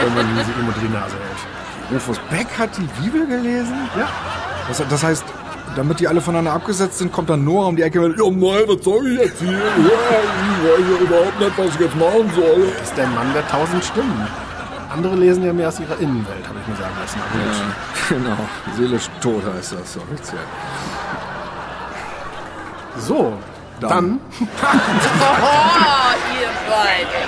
[0.01, 1.91] wenn man die sich immer unter die Nase hält.
[1.95, 3.75] Rufus Beck hat die Bibel gelesen?
[3.97, 4.07] Ja,
[4.69, 5.25] Das, das heißt,
[5.79, 8.63] damit die alle voneinander abgesetzt sind, kommt dann Noah um die Ecke und ja, nein,
[8.67, 9.53] was soll ich jetzt hier?
[9.53, 12.67] Ja, ich weiß ja überhaupt nicht, was ich jetzt machen soll.
[12.83, 14.27] ist der Mann der tausend Stimmen.
[14.91, 17.19] Andere lesen ja mehr aus ihrer Innenwelt, habe ich mir sagen lassen.
[17.31, 18.09] Gut.
[18.09, 18.37] Genau,
[18.75, 19.93] seelisch tot heißt das.
[19.93, 20.39] So, richtig.
[22.97, 23.33] So,
[23.79, 23.89] dann.
[23.89, 24.19] Dann.
[25.31, 25.55] Oh,
[26.41, 27.19] ihr beide.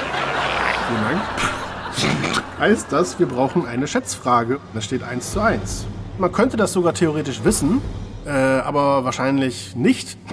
[0.89, 2.41] Vielen Dank.
[2.59, 4.59] Heißt das, wir brauchen eine Schätzfrage.
[4.73, 5.85] Das steht 1 zu 1.
[6.17, 7.81] Man könnte das sogar theoretisch wissen,
[8.25, 10.17] äh, aber wahrscheinlich nicht.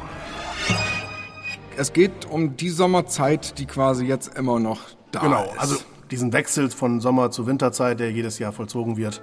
[1.76, 4.80] Es geht um die Sommerzeit, die quasi jetzt immer noch
[5.12, 5.58] da Genau, ist.
[5.60, 5.76] also
[6.10, 9.20] diesen Wechsel von Sommer zu Winterzeit, der jedes Jahr vollzogen wird.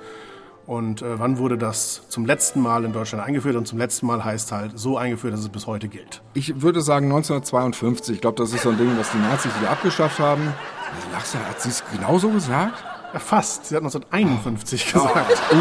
[0.68, 3.56] Und äh, wann wurde das zum letzten Mal in Deutschland eingeführt?
[3.56, 6.22] Und zum letzten Mal heißt halt so eingeführt, dass es bis heute gilt.
[6.36, 8.18] Ich würde sagen 1952.
[8.18, 10.54] Ich glaube, das ist so ein Ding, was die Nazis wieder abgeschafft haben.
[10.96, 12.84] Also, Lachst du, hat sie es genauso gesagt?
[13.14, 13.66] Ja, fast.
[13.66, 15.42] Sie hat 1951 gesagt.
[15.52, 15.56] Uh,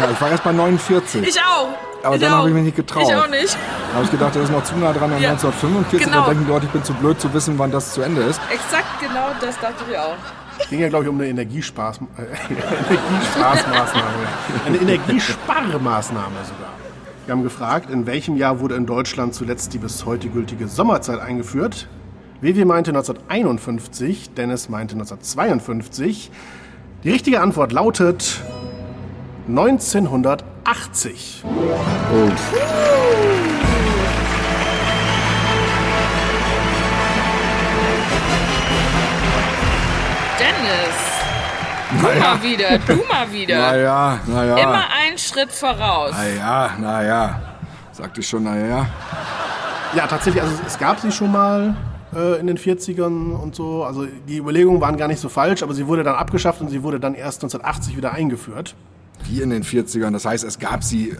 [0.00, 1.26] ja, ich war erst bei 49.
[1.26, 1.68] Ich auch.
[2.04, 3.04] Aber ich dann habe ich mich nicht getraut.
[3.08, 3.56] Ich auch nicht.
[3.90, 6.04] Da habe ich gedacht, das ist noch zu nah dran an Ja, 1945.
[6.04, 6.20] genau.
[6.20, 8.40] Da denken die Leute, ich bin zu blöd zu wissen, wann das zu Ende ist.
[8.50, 10.14] Exakt genau das dachte ich auch.
[10.68, 12.22] ging ja, glaube ich, um eine Energiespaß, äh,
[12.92, 14.28] Energiespaßmaßnahme.
[14.66, 16.72] Eine Energiesparmaßnahme sogar.
[17.26, 21.20] Wir haben gefragt, in welchem Jahr wurde in Deutschland zuletzt die bis heute gültige Sommerzeit
[21.20, 21.88] eingeführt?
[22.44, 26.30] Vivi meinte 1951, Dennis meinte 1952.
[27.02, 28.42] Die richtige Antwort lautet
[29.48, 31.42] 1980.
[40.38, 40.98] Dennis,
[41.92, 43.56] du mal wieder, du mal wieder.
[43.56, 44.58] Naja, naja.
[44.58, 46.12] Immer einen Schritt voraus.
[46.12, 47.40] Naja, naja.
[47.92, 48.84] Sagte ich schon, naja.
[49.94, 51.74] Ja, tatsächlich, also es gab sie schon mal
[52.14, 53.84] äh, in den 40ern und so.
[53.84, 56.82] Also die Überlegungen waren gar nicht so falsch, aber sie wurde dann abgeschafft und sie
[56.82, 58.74] wurde dann erst 1980 wieder eingeführt.
[59.24, 60.12] Wie in den 40ern.
[60.12, 61.16] Das heißt, es gab sie äh,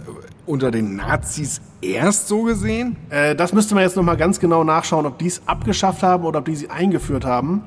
[0.47, 2.97] unter den Nazis erst so gesehen?
[3.11, 6.40] Äh, das müsste man jetzt nochmal ganz genau nachschauen, ob die es abgeschafft haben oder
[6.40, 7.62] ob die sie eingeführt haben.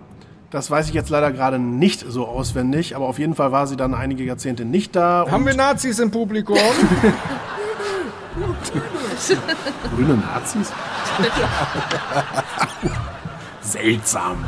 [0.50, 3.76] Das weiß ich jetzt leider gerade nicht so auswendig, aber auf jeden Fall war sie
[3.76, 5.26] dann einige Jahrzehnte nicht da.
[5.30, 6.58] Haben wir Nazis im Publikum?
[9.96, 10.72] grüne Nazis?
[13.68, 14.46] Seltsam.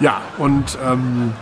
[0.00, 1.34] Ja, und ähm,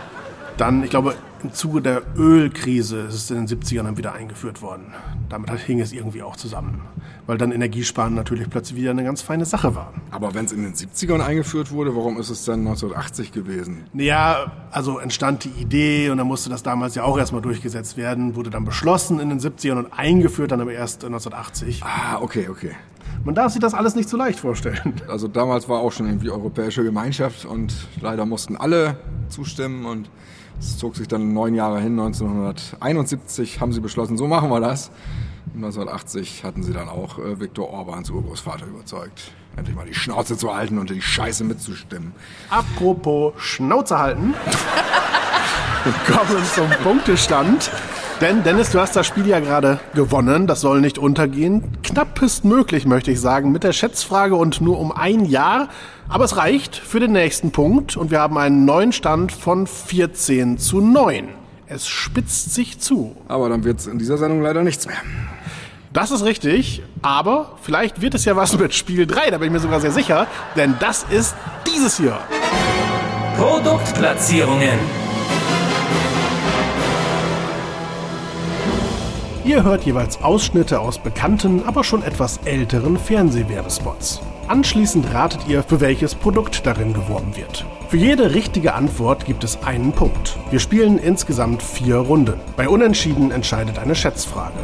[0.57, 4.61] dann, ich glaube, im Zuge der Ölkrise ist es in den 70ern dann wieder eingeführt
[4.61, 4.93] worden.
[5.29, 6.81] Damit hing es irgendwie auch zusammen.
[7.27, 9.93] Weil dann Energiesparen natürlich plötzlich wieder eine ganz feine Sache war.
[10.11, 13.85] Aber wenn es in den 70ern eingeführt wurde, warum ist es dann 1980 gewesen?
[13.93, 18.35] Naja, also entstand die Idee und dann musste das damals ja auch erstmal durchgesetzt werden,
[18.35, 21.83] wurde dann beschlossen in den 70ern und eingeführt dann aber erst 1980.
[21.83, 22.71] Ah, okay, okay.
[23.23, 24.93] Man darf sich das alles nicht so leicht vorstellen.
[25.09, 28.97] Also damals war auch schon irgendwie europäische Gemeinschaft und leider mussten alle
[29.29, 30.09] zustimmen und
[30.59, 31.99] es zog sich dann neun Jahre hin.
[31.99, 34.91] 1971 haben sie beschlossen, so machen wir das.
[35.55, 40.55] 1980 hatten sie dann auch äh, Viktor Orbans Urgroßvater überzeugt, endlich mal die Schnauze zu
[40.55, 42.13] halten und die Scheiße mitzustimmen.
[42.49, 44.35] Apropos Schnauze halten.
[46.07, 47.71] Kommen zum Punktestand.
[48.21, 50.45] Denn Dennis, du hast das Spiel ja gerade gewonnen.
[50.45, 51.63] Das soll nicht untergehen.
[51.83, 55.69] Knappest möglich, möchte ich sagen, mit der Schätzfrage und nur um ein Jahr.
[56.09, 60.57] Aber es reicht für den nächsten Punkt und wir haben einen neuen Stand von 14
[60.57, 61.29] zu 9.
[61.67, 63.15] Es spitzt sich zu.
[63.29, 64.97] Aber dann wird es in dieser Sendung leider nichts mehr.
[65.93, 69.53] Das ist richtig, aber vielleicht wird es ja was mit Spiel 3, da bin ich
[69.53, 72.19] mir sogar sehr sicher, denn das ist dieses hier.
[73.37, 74.98] Produktplatzierungen.
[79.49, 84.21] Ihr hört jeweils Ausschnitte aus bekannten, aber schon etwas älteren Fernsehwerbespots.
[84.47, 87.65] Anschließend ratet ihr, für welches Produkt darin geworben wird.
[87.87, 90.37] Für jede richtige Antwort gibt es einen Punkt.
[90.51, 92.39] Wir spielen insgesamt vier Runden.
[92.57, 94.59] Bei Unentschieden entscheidet eine Schätzfrage.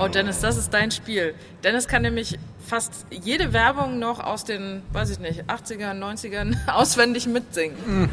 [0.00, 1.34] Oh, Dennis, das ist dein Spiel.
[1.62, 7.28] Dennis kann nämlich fast jede Werbung noch aus den, weiß ich nicht, 80ern, 90ern auswendig
[7.28, 8.08] mitsingen.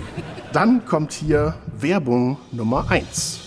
[0.54, 3.39] Dann kommt hier Werbung Nummer 1.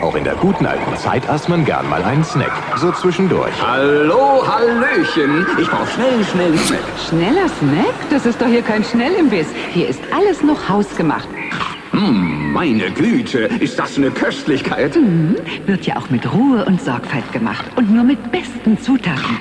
[0.00, 2.52] Auch in der guten alten Zeit aß man gern mal einen Snack.
[2.76, 3.52] So zwischendurch.
[3.60, 5.46] Hallo, Hallöchen.
[5.60, 6.80] Ich brauch schnell, schnell Snack.
[7.08, 7.94] Schneller Snack?
[8.10, 9.46] Das ist doch hier kein Schnellimbiss.
[9.72, 11.28] Hier ist alles noch hausgemacht.
[11.92, 14.96] Meine Güte, ist das eine Köstlichkeit?
[15.66, 17.64] Wird ja auch mit Ruhe und Sorgfalt gemacht.
[17.76, 19.38] Und nur mit besten Zutaten.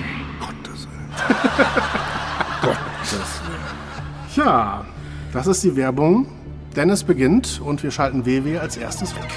[4.33, 4.85] Tja,
[5.31, 6.27] das ist die Werbung.
[6.75, 9.27] Dennis beginnt und wir schalten WW als erstes weg.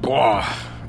[0.00, 0.44] Boah,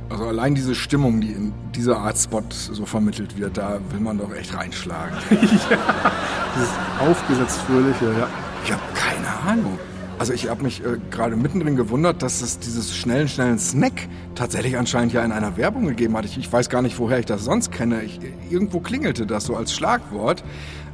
[0.09, 4.17] also allein diese Stimmung, die in dieser Art Spot so vermittelt wird, da will man
[4.17, 5.17] doch echt reinschlagen.
[5.29, 6.69] Dieses
[6.99, 8.27] aufgesetzt fröhliche, ja.
[8.63, 9.77] Ich habe keine Ahnung.
[10.19, 14.77] Also ich habe mich äh, gerade mittendrin gewundert, dass es dieses schnellen, schnellen Snack tatsächlich
[14.77, 16.23] anscheinend ja in einer Werbung gegeben hat.
[16.23, 18.03] Ich, ich weiß gar nicht, woher ich das sonst kenne.
[18.03, 20.43] Ich, irgendwo klingelte das so als Schlagwort.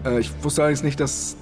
[0.03, 1.35] Äh, ich wusste allerdings nicht, dass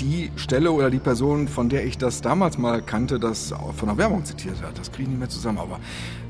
[0.00, 3.98] die Stelle oder die Person, von der ich das damals mal kannte, das von der
[3.98, 4.78] Werbung zitiert hat.
[4.78, 5.58] Das kriege ich nicht mehr zusammen.
[5.58, 5.80] Aber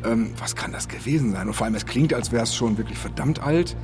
[0.04, 1.46] ähm, was kann das gewesen sein?
[1.46, 3.76] Und vor allem, es klingt, als wäre es schon wirklich verdammt alt.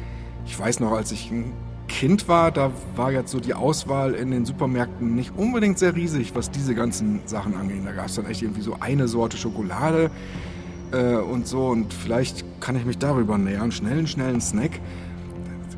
[0.47, 1.53] Ich weiß noch, als ich ein
[1.89, 6.35] Kind war, da war jetzt so die Auswahl in den Supermärkten nicht unbedingt sehr riesig,
[6.35, 7.83] was diese ganzen Sachen angeht.
[7.85, 10.11] Da gab es dann echt irgendwie so eine Sorte Schokolade
[10.93, 11.67] äh, und so.
[11.67, 13.71] Und vielleicht kann ich mich darüber nähern.
[13.73, 14.81] Schnellen, schnellen Snack.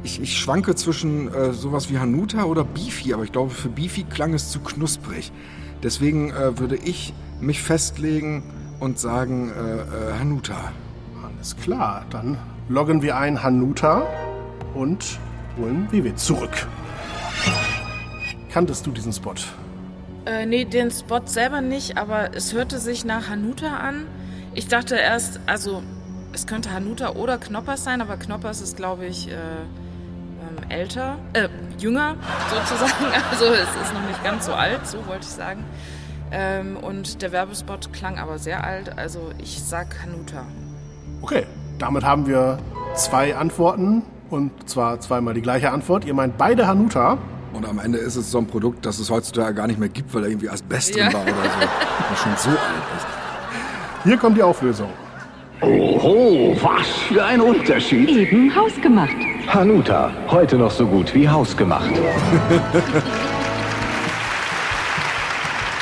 [0.05, 4.05] Ich, ich schwanke zwischen äh, sowas wie Hanuta oder Beefy, aber ich glaube, für Beefy
[4.05, 5.33] klang es zu knusprig.
[5.83, 8.45] Deswegen äh, würde ich mich festlegen
[8.79, 10.73] und sagen äh, äh, Hanuta.
[11.25, 12.39] Alles klar, dann
[12.69, 14.07] loggen wir ein Hanuta
[14.75, 15.19] und
[15.57, 16.67] holen WW zurück.
[18.51, 19.35] Kanntest du diesen Spot?
[20.25, 24.07] Äh, nee, den Spot selber nicht, aber es hörte sich nach Hanuta an.
[24.55, 25.83] Ich dachte erst, also
[26.33, 31.49] es könnte Hanuta oder Knoppers sein, aber Knoppers ist, glaube ich, äh, ähm, älter, äh,
[31.79, 32.17] jünger
[32.51, 33.05] sozusagen.
[33.31, 35.65] Also es ist noch nicht ganz so alt, so wollte ich sagen.
[36.33, 40.45] Ähm, und der Werbespot klang aber sehr alt, also ich sag Hanuta.
[41.23, 41.47] Okay,
[41.79, 42.59] damit haben wir
[42.95, 46.05] zwei Antworten und zwar zweimal die gleiche Antwort.
[46.05, 47.19] Ihr meint beide Hanuta.
[47.53, 50.13] Und am Ende ist es so ein Produkt, das es heutzutage gar nicht mehr gibt,
[50.15, 51.05] weil da irgendwie Asbest Ja.
[51.05, 51.69] drin war oder so.
[52.11, 52.59] Was schon so alt
[52.97, 53.07] ist.
[54.05, 54.89] Hier kommt die Auflösung.
[55.63, 58.11] Oho, was für ein Unterschied.
[58.11, 59.17] Eben hausgemacht.
[59.49, 61.91] Hanuta, heute noch so gut wie hausgemacht.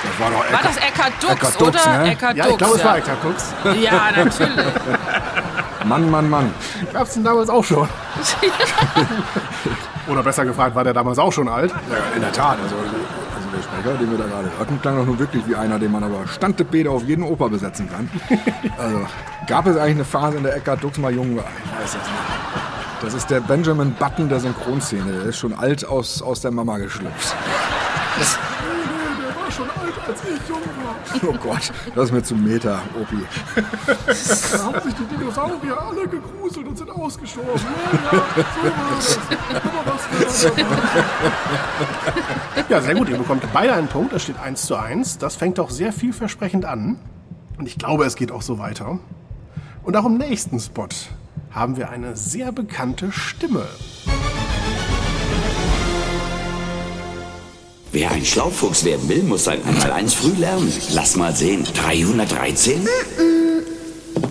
[0.03, 1.99] Das war doch War das Eckhard Dux, Eckhard Dux, oder?
[1.99, 2.11] ne?
[2.13, 3.03] Eckhard Ja, ich Dux, glaube, es war ja.
[3.03, 3.55] Eckhard Dux.
[3.83, 4.65] Ja, natürlich.
[5.85, 6.55] Mann, Mann, Mann.
[6.93, 7.89] Gab es den damals auch schon?
[10.09, 11.71] Oder besser gefragt, war der damals auch schon alt?
[11.71, 11.77] Ja,
[12.17, 12.59] in der Tat.
[12.63, 12.77] Also
[13.63, 16.27] Sprecher, den wir da gerade hörten, klang doch nun wirklich wie einer, den man aber
[16.27, 18.11] Standtebede auf jeden Oper besetzen kann.
[18.79, 19.07] Also,
[19.47, 21.45] gab es eigentlich eine Phase, in der Eckhard Dux mal jung war?
[21.65, 22.05] Ich weiß es nicht.
[23.03, 25.13] Das ist der Benjamin Button der Synchronszene.
[25.13, 27.35] Der ist schon alt aus, aus der Mama geschlüpft.
[28.17, 30.74] Das, Der war schon alt, als ich jung war.
[31.23, 33.17] Oh Gott, das ist mir zu Meta, Opi.
[34.53, 37.61] Da haben sich die Dinosaurier alle gegruselt und sind ausgestorben.
[38.13, 39.17] Ja, ja, so
[39.67, 40.53] war das.
[42.69, 43.09] Ja, sehr gut.
[43.09, 44.13] Ihr bekommt beide einen Punkt.
[44.13, 45.19] Es steht 1 zu 1.
[45.19, 46.99] Das fängt doch sehr vielversprechend an.
[47.59, 48.99] Und ich glaube, es geht auch so weiter.
[49.83, 50.89] Und auch im nächsten Spot
[51.51, 53.67] haben wir eine sehr bekannte Stimme.
[57.95, 60.73] Wer ein Schlaufuchs werden will, muss sein Einmaleins früh lernen.
[60.95, 61.65] Lass mal sehen.
[61.87, 62.85] 313?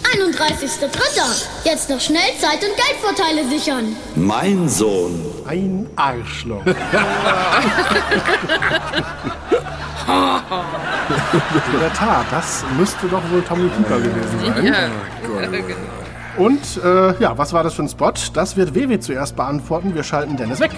[0.03, 1.45] 31.3.
[1.64, 3.95] Jetzt noch schnell Zeit und Geldvorteile sichern.
[4.18, 5.24] Mein Sohn.
[5.45, 6.66] Ein Arschloch.
[6.66, 6.74] In
[11.80, 14.66] der Tat, das müsste doch wohl Tommy Pieper gewesen sein.
[14.66, 14.89] Ja,
[16.38, 18.11] Und äh, ja, was war das für ein Spot?
[18.34, 19.95] Das wird WW zuerst beantworten.
[19.95, 20.72] Wir schalten Dennis weg.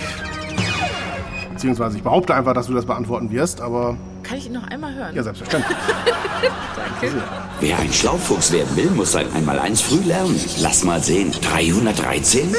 [1.56, 4.94] Beziehungsweise ich behaupte einfach, dass du das beantworten wirst, aber Kann ich ihn noch einmal
[4.94, 5.16] hören?
[5.16, 5.78] ja, selbstverständlich.
[7.62, 10.38] Wer ein Schlaufuchs werden will, muss sein Einmaleins früh lernen.
[10.60, 11.32] Lass mal sehen.
[11.32, 12.54] 313?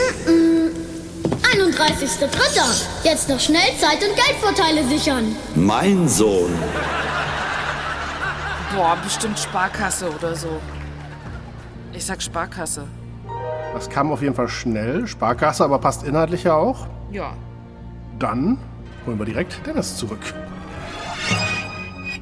[1.42, 2.84] 31.3.
[3.04, 5.36] Jetzt noch schnell Zeit und Geldvorteile sichern.
[5.54, 6.50] Mein Sohn.
[8.74, 10.48] Boah, bestimmt Sparkasse oder so.
[11.92, 12.84] Ich sag Sparkasse.
[13.74, 15.06] Das kam auf jeden Fall schnell.
[15.06, 16.86] Sparkasse, aber passt inhaltlich ja auch.
[17.12, 17.34] Ja.
[18.18, 18.56] Dann
[19.06, 20.20] holen wir direkt Dennis zurück.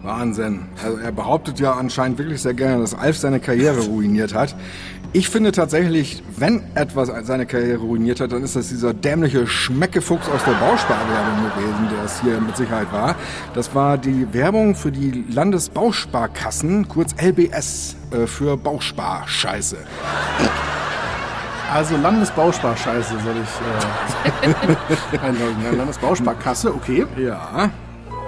[0.02, 0.66] Wahnsinn.
[0.82, 4.54] Also er behauptet ja anscheinend wirklich sehr gerne, dass Alf seine Karriere ruiniert hat.
[5.16, 10.28] Ich finde tatsächlich, wenn etwas seine Karriere ruiniert hat, dann ist das dieser dämliche Schmeckefuchs
[10.28, 13.14] aus der Bausparwerbung gewesen, der es hier mit Sicherheit war.
[13.54, 19.76] Das war die Werbung für die Landesbausparkassen, kurz LBS, äh, für Bausparscheiße.
[21.74, 24.48] Also Landesbausparscheiße soll ich
[25.18, 25.56] äh, einloggen.
[25.64, 27.04] Ja, Landesbausparkasse, okay.
[27.16, 27.68] Ja.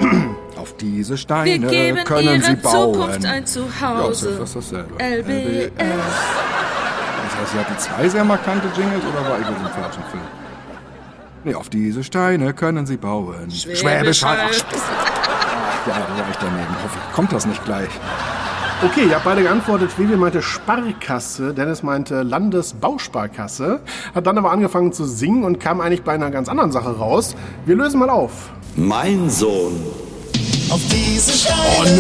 [0.57, 2.95] Auf diese Steine können sie bauen.
[2.95, 4.29] Zukunft ein Ja, das Zuhause.
[4.31, 4.95] ist fast dasselbe.
[5.01, 5.71] LBS.
[5.77, 10.23] Das heißt, sie hatten zwei sehr markante Jingles oder war ich mit dem falschen Film?
[11.45, 13.49] Nee, auf diese Steine können sie bauen.
[13.53, 14.39] Schwäbisch Hall.
[14.41, 16.67] Ach, ja, da war ich daneben.
[16.83, 17.91] Hoffentlich kommt das nicht gleich.
[18.85, 19.99] Okay, ihr habt beide geantwortet.
[19.99, 23.81] Vivi meinte Sparkasse, Dennis meinte Landesbausparkasse,
[24.15, 27.35] hat dann aber angefangen zu singen und kam eigentlich bei einer ganz anderen Sache raus.
[27.65, 28.51] Wir lösen mal auf.
[28.77, 29.81] Mein Sohn.
[30.69, 31.97] Auf diese Steine Oh, Hall.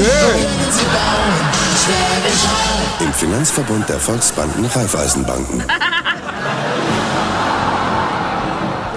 [3.00, 5.62] Im Finanzverbund der Volksbanken Raiffeisenbanken.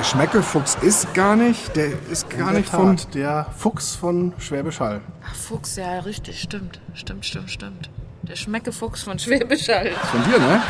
[0.10, 2.98] Schmeckefuchs ist gar nicht, der ist gar In der nicht von...
[2.98, 5.02] Tat, der Fuchs von Schwäbisch Hall.
[5.24, 6.82] Ach, Fuchs, ja, richtig, stimmt.
[6.96, 7.92] Stimmt, stimmt, stimmt.
[8.24, 9.92] Der Schmeckefuchs von Schwäbisch Hall.
[9.92, 10.64] Von dir, ne?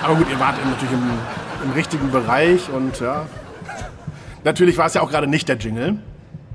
[0.00, 1.10] Aber gut, ihr wart natürlich im,
[1.64, 3.26] im richtigen Bereich und ja.
[4.44, 5.98] Natürlich war es ja auch gerade nicht der Jingle.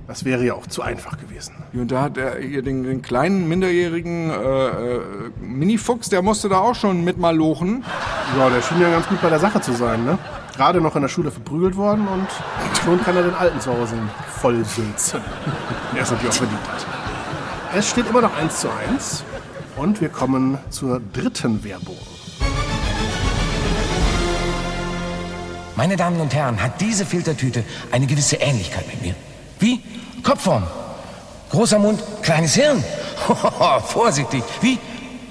[0.08, 1.56] Das wäre ja auch zu einfach gewesen.
[1.74, 5.02] Und da hat er hier den, den kleinen, minderjährigen äh, äh,
[5.42, 7.84] Minifuchs, der musste da auch schon mit mal lochen.
[8.38, 10.18] Ja, der schien ja ganz gut bei der Sache zu sein, ne?
[10.58, 12.28] Gerade noch in der Schule verprügelt worden und
[12.84, 13.94] schon kann er den Alten zu Hause
[14.42, 15.22] voll sülzen.
[15.94, 16.86] Der es natürlich auch verdient hat.
[17.76, 19.24] Es steht immer noch 1 zu 1
[19.76, 21.98] und wir kommen zur dritten Werbung.
[25.76, 29.14] Meine Damen und Herren, hat diese Filtertüte eine gewisse Ähnlichkeit mit mir?
[29.60, 29.84] Wie?
[30.24, 30.64] Kopfform.
[31.52, 32.84] Großer Mund, kleines Hirn.
[33.86, 34.44] Vorsichtig.
[34.62, 34.80] Wie?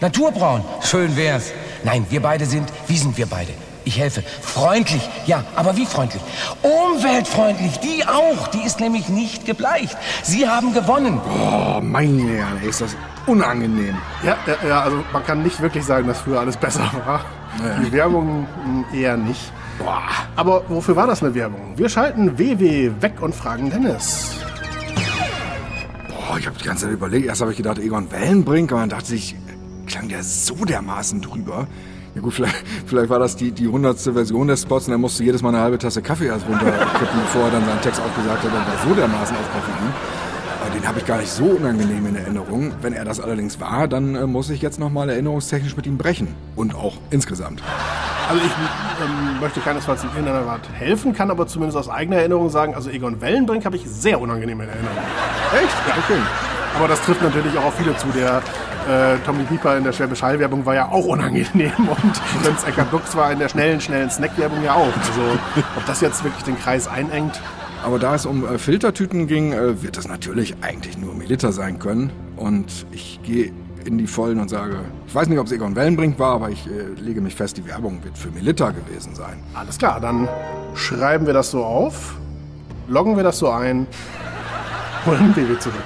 [0.00, 0.64] Naturbraun.
[0.82, 1.50] Schön wär's.
[1.82, 3.65] Nein, wir beide sind, wie sind wir beide?
[3.86, 4.24] Ich helfe.
[4.42, 6.20] Freundlich, ja, aber wie freundlich?
[6.60, 8.48] Umweltfreundlich, die auch.
[8.48, 9.96] Die ist nämlich nicht gebleicht.
[10.24, 11.20] Sie haben gewonnen.
[11.24, 12.96] Oh, meine Herren, ey, ist das
[13.28, 13.96] unangenehm.
[14.24, 17.24] Ja, ja, ja, also man kann nicht wirklich sagen, dass früher alles besser war.
[17.80, 18.48] Die Werbung
[18.90, 19.52] mh, eher nicht.
[19.78, 20.02] Boah.
[20.34, 21.74] Aber wofür war das eine Werbung?
[21.76, 24.34] Wir schalten WW weg und fragen Dennis.
[26.08, 27.26] Boah, ich habe die ganze Zeit überlegt.
[27.28, 29.36] Erst habe ich gedacht, Egon Wellenbrink, aber dann dachte ich,
[29.86, 31.68] klang der so dermaßen drüber.
[32.16, 32.56] Ja gut, vielleicht,
[32.86, 35.60] vielleicht war das die, die hundertste Version des Spots und er musste jedes Mal eine
[35.60, 38.94] halbe Tasse Kaffee erst runterkippen, bevor er dann seinen Text aufgesagt hat und war so
[38.94, 39.92] dermaßen auf Koffein.
[40.62, 42.72] Aber den habe ich gar nicht so unangenehm in Erinnerung.
[42.80, 46.34] Wenn er das allerdings war, dann äh, muss ich jetzt nochmal erinnerungstechnisch mit ihm brechen.
[46.56, 47.62] Und auch insgesamt.
[48.30, 52.48] Also ich ähm, möchte keinesfalls in irgendeiner Art helfen, kann aber zumindest aus eigener Erinnerung
[52.48, 54.96] sagen, also Egon Wellenbrink habe ich sehr unangenehm in Erinnerung.
[55.52, 55.76] Echt?
[55.86, 55.94] Ja.
[55.98, 56.20] Okay.
[56.76, 58.06] Aber das trifft natürlich auch auf viele zu.
[58.08, 58.42] Der
[58.88, 63.16] äh, Tommy Pieper in der Schwäbisch Hall-Werbung war ja auch unangenehm und Vince Eckert Dux
[63.16, 64.86] war in der schnellen, schnellen Snack-Werbung ja auch.
[64.96, 65.38] Also
[65.76, 67.40] ob das jetzt wirklich den Kreis einengt,
[67.84, 71.78] Aber da es um äh, Filtertüten ging, äh, wird es natürlich eigentlich nur Melita sein
[71.78, 72.10] können.
[72.36, 73.52] Und ich gehe
[73.84, 76.66] in die Vollen und sage, ich weiß nicht, ob es Egon Wellenbrink war, aber ich
[76.66, 79.38] äh, lege mich fest, die Werbung wird für Melita gewesen sein.
[79.54, 80.28] Alles klar, dann
[80.74, 82.16] schreiben wir das so auf,
[82.88, 83.86] loggen wir das so ein,
[85.06, 85.76] holen Baby zurück.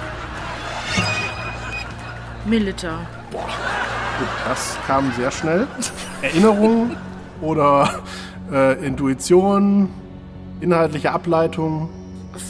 [2.45, 2.99] Milita.
[3.31, 3.41] Gut,
[4.47, 5.67] das kam sehr schnell.
[6.21, 6.95] Erinnerung
[7.41, 8.01] oder
[8.51, 9.89] äh, Intuition,
[10.59, 11.89] inhaltliche Ableitung.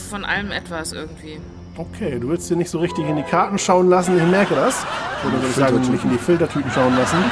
[0.10, 1.40] Von allem etwas irgendwie.
[1.78, 4.86] Okay, du willst dir nicht so richtig in die Karten schauen lassen, ich merke das.
[5.24, 7.18] Oder würde ich sagen, nicht in die Filtertüten schauen lassen.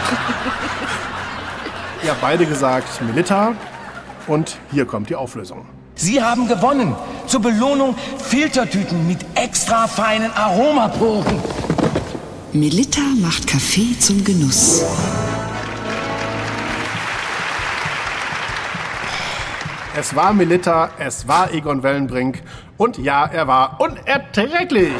[2.03, 3.53] Ihr habt beide gesagt Melita
[4.27, 5.65] und hier kommt die Auflösung.
[5.95, 6.95] Sie haben gewonnen.
[7.27, 11.25] Zur Belohnung Filtertüten mit extra feinen Aromaporen.
[12.53, 14.83] Melita macht Kaffee zum Genuss.
[19.95, 22.41] Es war Melita, es war Egon Wellenbrink
[22.77, 24.93] und ja, er war unerträglich.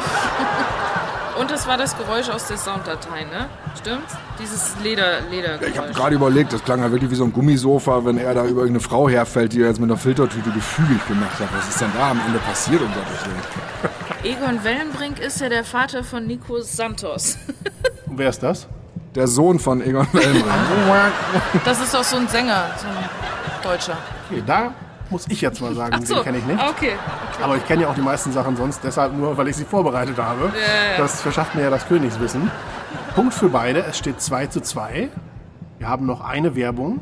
[1.40, 3.48] Und es war das Geräusch aus der Sounddatei, ne?
[3.76, 4.14] Stimmt's?
[4.38, 5.72] Dieses Leder, Ledergeräusch.
[5.72, 8.44] Ich habe gerade überlegt, das klang ja wirklich wie so ein Gummisofa, wenn er da
[8.44, 11.48] über irgendeine Frau herfällt, die er jetzt mit einer Filtertüte gefügig gemacht hat.
[11.56, 14.09] Was ist denn da am Ende passiert, um Gottes Willen?
[14.22, 17.38] Egon Wellenbrink ist ja der Vater von Nico Santos.
[18.06, 18.68] Und wer ist das?
[19.14, 20.54] Der Sohn von Egon Wellenbrink.
[21.64, 23.96] Das ist doch so ein Sänger, so ein Deutscher.
[24.28, 24.74] Okay, da
[25.08, 26.60] muss ich jetzt mal sagen, so, den kenne ich nicht.
[26.60, 26.92] Okay.
[27.42, 30.18] Aber ich kenne ja auch die meisten Sachen sonst, deshalb nur, weil ich sie vorbereitet
[30.18, 30.52] habe.
[30.54, 30.98] Ja, ja.
[30.98, 32.50] Das verschafft mir ja das Königswissen.
[33.14, 35.08] Punkt für beide, es steht 2 zu 2.
[35.78, 37.00] Wir haben noch eine Werbung.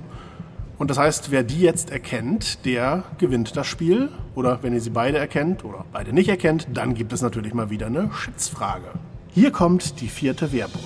[0.79, 4.11] Und das heißt, wer die jetzt erkennt, der gewinnt das Spiel.
[4.37, 7.69] Oder wenn ihr sie beide erkennt oder beide nicht erkennt, dann gibt es natürlich mal
[7.69, 8.87] wieder eine Schätzfrage.
[9.35, 10.83] Hier kommt die vierte Werbung.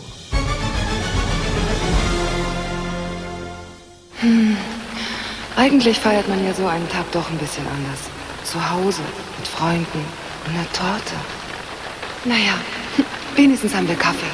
[4.20, 4.57] Hm.
[5.57, 8.01] Eigentlich feiert man ja so einen Tag doch ein bisschen anders.
[8.45, 9.03] Zu Hause,
[9.38, 10.05] mit Freunden
[10.47, 11.14] und einer Torte.
[12.24, 12.55] Naja,
[13.36, 14.26] wenigstens haben wir Kaffee.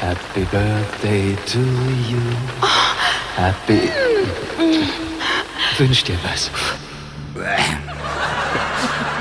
[0.00, 1.60] Happy Birthday to
[2.10, 2.18] you.
[3.36, 4.11] Happy.
[5.78, 6.50] Wünsch dir was.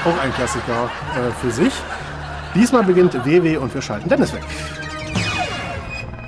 [0.06, 1.74] Auch ein Klassiker äh, für sich.
[2.56, 4.44] Diesmal beginnt WW und wir schalten Dennis weg.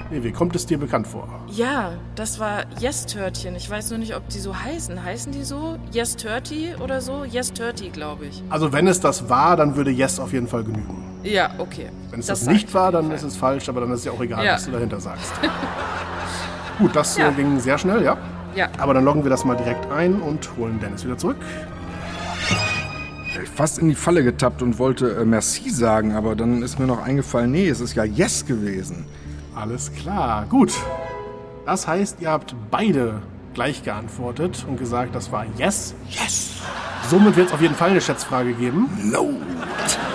[0.10, 1.28] WW, kommt es dir bekannt vor?
[1.48, 3.56] Ja, das war Yes-Törtchen.
[3.56, 5.04] Ich weiß nur nicht, ob die so heißen.
[5.04, 5.78] Heißen die so?
[5.92, 7.24] Yes Turty oder so?
[7.26, 8.44] Yes Turty, glaube ich.
[8.50, 11.04] Also wenn es das war, dann würde Yes auf jeden Fall genügen.
[11.24, 11.90] Ja, okay.
[12.12, 14.06] Wenn es Das das, nicht ich war, dann ist es falsch, aber dann ist es
[14.06, 14.54] ja auch egal, Ja.
[14.54, 15.32] was du dahinter sagst.
[16.78, 17.30] Gut, das Ja.
[17.30, 18.18] äh, ging sehr schnell, ja.
[18.56, 18.70] Ja.
[18.78, 21.38] Aber dann loggen wir das mal direkt ein und holen Dennis wieder zurück.
[23.42, 26.86] Ich fast in die Falle getappt und wollte äh, Merci sagen, aber dann ist mir
[26.86, 29.06] noch eingefallen, nee, es ist ja Yes gewesen.
[29.56, 30.72] Alles klar, gut.
[31.66, 33.22] Das heißt, ihr habt beide
[33.54, 35.94] gleich geantwortet und gesagt, das war Yes.
[36.10, 36.52] Yes.
[37.10, 38.90] Somit wird es auf jeden Fall eine Schätzfrage geben.
[39.04, 39.30] No.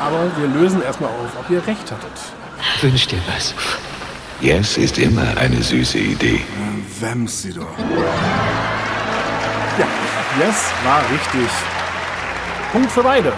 [0.01, 2.13] Aber wir lösen erstmal auf, ob ihr recht hattet.
[2.81, 3.55] Wünsch dir was.
[4.41, 6.41] Yes ist immer eine süße Idee.
[7.01, 7.67] Wems sie doch.
[9.77, 9.87] Ja,
[10.39, 11.51] Yes war richtig.
[12.71, 13.33] Punkt für beide.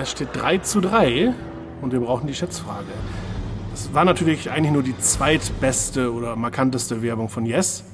[0.00, 1.34] Es steht 3 zu 3
[1.82, 2.86] und wir brauchen die Schätzfrage.
[3.70, 7.84] Das war natürlich eigentlich nur die zweitbeste oder markanteste Werbung von Yes.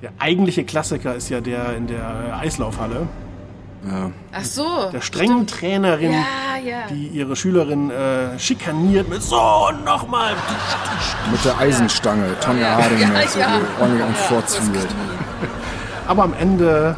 [0.00, 3.06] Der eigentliche Klassiker ist ja der in der Eislaufhalle.
[4.32, 4.90] Ach so.
[4.92, 6.86] Der strengen Trainerin, Ja, ja.
[6.88, 10.34] die ihre Schülerin äh, schikaniert mit so und nochmal.
[11.30, 13.60] Mit der Eisenstange, Tonja Ja, Harding ja, ja.
[13.80, 14.88] ordentlich Ja, vorzügelt.
[16.06, 16.96] Aber am Ende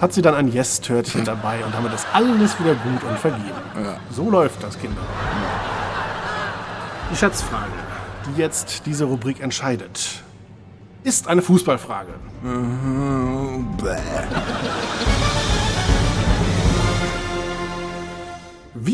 [0.00, 3.52] hat sie dann ein Yes-Törtchen dabei und damit ist alles wieder gut und vergeben.
[4.10, 5.00] So läuft das, Kinder.
[7.12, 7.70] Die Schätzfrage,
[8.26, 10.22] die jetzt diese Rubrik entscheidet,
[11.04, 12.14] ist eine Fußballfrage.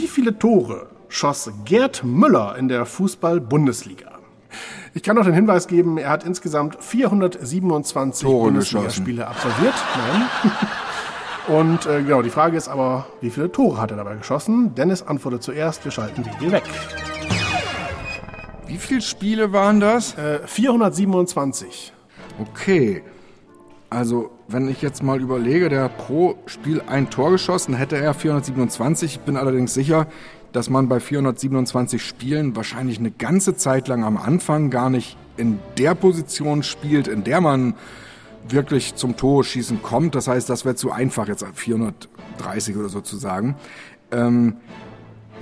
[0.00, 4.12] Wie viele Tore schoss Gerd Müller in der Fußball-Bundesliga?
[4.94, 9.74] Ich kann noch den Hinweis geben, er hat insgesamt 427 Tore Bundesligaspiele absolviert.
[9.98, 10.50] Nein.
[11.54, 14.74] Und äh, genau, die Frage ist aber, wie viele Tore hat er dabei geschossen?
[14.74, 16.64] Dennis antwortet zuerst, wir schalten die Idee weg.
[18.68, 20.16] Wie viele Spiele waren das?
[20.16, 21.92] Äh, 427.
[22.40, 23.02] Okay.
[23.90, 28.14] Also, wenn ich jetzt mal überlege, der hat pro Spiel ein Tor geschossen, hätte er
[28.14, 29.16] 427.
[29.16, 30.06] Ich bin allerdings sicher,
[30.52, 35.58] dass man bei 427 Spielen wahrscheinlich eine ganze Zeit lang am Anfang gar nicht in
[35.76, 37.74] der Position spielt, in der man
[38.48, 40.14] wirklich zum Tore schießen kommt.
[40.14, 43.56] Das heißt, das wäre zu einfach, jetzt 430 oder so zu sagen.
[44.12, 44.56] Ähm,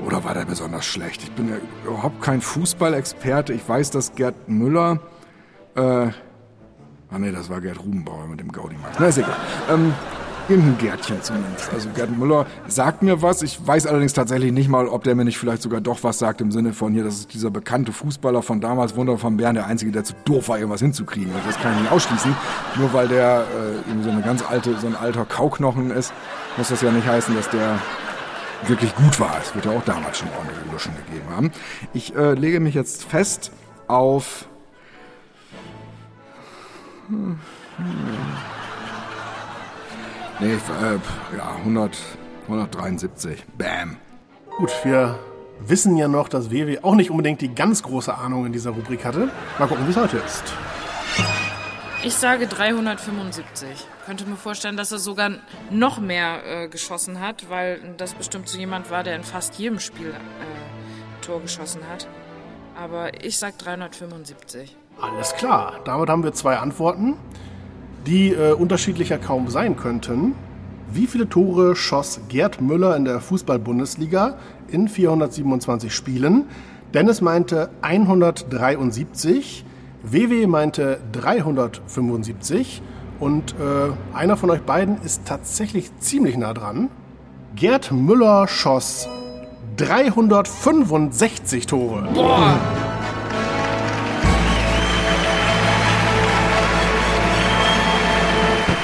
[0.06, 1.22] oder war der besonders schlecht?
[1.22, 3.52] Ich bin ja überhaupt kein Fußballexperte.
[3.52, 5.00] Ich weiß, dass Gerd Müller.
[5.74, 6.08] Äh,
[7.10, 8.96] ah nee, das war Gerd Rubenbauer mit dem Gaudi Max.
[8.98, 9.36] Na, ist egal.
[9.70, 9.94] Ähm,
[10.48, 11.70] Irgendein Gärtchen zumindest.
[11.74, 13.42] Also Gerd Müller sagt mir was.
[13.42, 16.40] Ich weiß allerdings tatsächlich nicht mal, ob der mir nicht vielleicht sogar doch was sagt
[16.40, 19.66] im Sinne von hier, das ist dieser bekannte Fußballer von damals, Wunder von Bern, der
[19.66, 21.30] Einzige, der zu doof war, irgendwas hinzukriegen.
[21.34, 22.34] Also das kann ich nicht ausschließen.
[22.76, 26.14] Nur weil der äh, irgendwie so eine ganz alte, so ein alter Kauknochen ist,
[26.56, 27.78] muss das ja nicht heißen, dass der
[28.66, 29.36] wirklich gut war.
[29.42, 31.50] Es wird ja auch damals schon ordentliche Luschen gegeben haben.
[31.92, 33.52] Ich äh, lege mich jetzt fest
[33.86, 34.48] auf...
[37.08, 37.38] Hm.
[40.40, 41.98] Nee, äh, ja, 100,
[42.44, 43.44] 173.
[43.56, 43.96] Bam.
[44.56, 45.18] Gut, wir
[45.60, 49.04] wissen ja noch, dass WW auch nicht unbedingt die ganz große Ahnung in dieser Rubrik
[49.04, 49.30] hatte.
[49.58, 50.44] Mal gucken, wie es heute ist.
[52.04, 53.68] Ich sage 375.
[54.06, 55.32] Könnte mir vorstellen, dass er sogar
[55.70, 59.80] noch mehr äh, geschossen hat, weil das bestimmt so jemand war, der in fast jedem
[59.80, 62.06] Spiel äh, Tor geschossen hat.
[62.76, 64.76] Aber ich sag 375.
[65.00, 67.14] Alles klar, damit haben wir zwei Antworten
[68.08, 70.34] die äh, unterschiedlicher kaum sein könnten.
[70.90, 74.36] Wie viele Tore schoss Gerd Müller in der Fußball-Bundesliga
[74.68, 76.46] in 427 Spielen?
[76.94, 79.64] Dennis meinte 173,
[80.02, 82.80] WW meinte 375
[83.20, 86.88] und äh, einer von euch beiden ist tatsächlich ziemlich nah dran.
[87.54, 89.06] Gerd Müller schoss
[89.76, 92.08] 365 Tore.
[92.14, 92.87] Boah!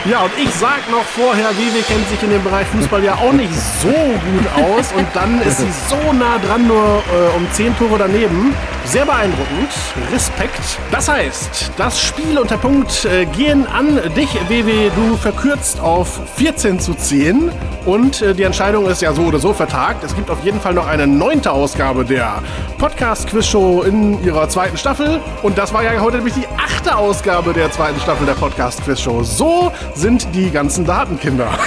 [0.06, 3.32] Ja, und ich sag noch vorher, Vivi kennt sich in dem Bereich Fußball ja auch
[3.32, 4.92] nicht so gut aus.
[4.92, 8.54] Und dann ist sie so nah dran, nur äh, um 10 Tore daneben.
[8.84, 9.70] Sehr beeindruckend.
[10.12, 10.60] Respekt.
[10.90, 14.90] Das heißt, das Spiel und der Punkt äh, gehen an dich, WW.
[14.94, 17.50] Du verkürzt auf 14 zu 10.
[17.86, 20.04] Und äh, die Entscheidung ist ja so oder so vertagt.
[20.04, 22.42] Es gibt auf jeden Fall noch eine neunte Ausgabe der
[22.78, 25.20] Podcast-Quiz-Show in ihrer zweiten Staffel.
[25.42, 29.22] Und das war ja heute nämlich die achte Ausgabe der zweiten Staffel der Podcast-Quiz-Show.
[29.22, 31.48] So sind die ganzen Datenkinder.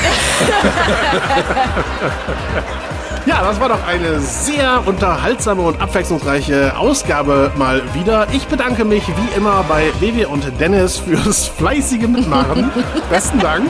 [3.27, 8.25] Ja, das war doch eine sehr unterhaltsame und abwechslungsreiche Ausgabe mal wieder.
[8.31, 12.71] Ich bedanke mich wie immer bei Vivi und Dennis fürs fleißige Mitmachen.
[13.09, 13.69] Besten Dank.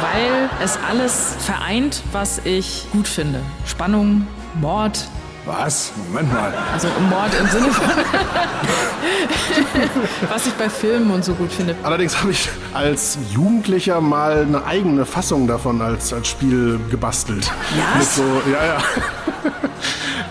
[0.00, 3.40] Weil es alles vereint, was ich gut finde.
[3.66, 4.26] Spannung,
[4.60, 5.06] Mord.
[5.44, 5.92] Was?
[6.08, 6.54] Moment mal.
[6.72, 7.84] Also Mord im Sinne von.
[10.30, 11.74] was ich bei Filmen und so gut finde.
[11.82, 17.50] Allerdings habe ich als Jugendlicher mal eine eigene Fassung davon als, als Spiel gebastelt.
[17.76, 17.98] Ja?
[17.98, 18.22] Mit so,
[18.52, 18.78] ja, ja.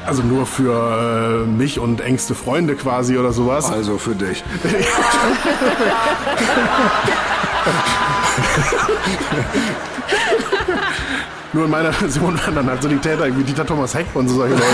[0.06, 3.70] Also nur für äh, mich und engste Freunde quasi oder sowas.
[3.70, 4.42] Also für dich.
[11.54, 14.28] Nur in meiner Version waren dann halt so die Täter wie Dieter Thomas Heck und
[14.30, 14.66] so solche Leute.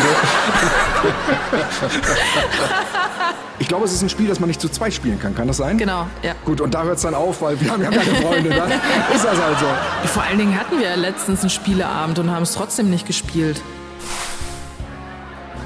[3.60, 5.34] Ich glaube, es ist ein Spiel, das man nicht zu zweit spielen kann.
[5.34, 5.80] Kann das sein?
[5.80, 6.34] Genau, ja.
[6.46, 8.50] Gut, und da hört es dann auf, weil wir haben ja keine Freunde.
[8.50, 8.72] Dann
[9.16, 9.66] ist das halt so.
[10.10, 13.62] Vor allen Dingen hatten wir ja letztens einen Spieleabend und haben es trotzdem nicht gespielt.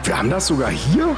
[0.06, 1.04] Wir haben das sogar hier?
[1.06, 1.16] Ja.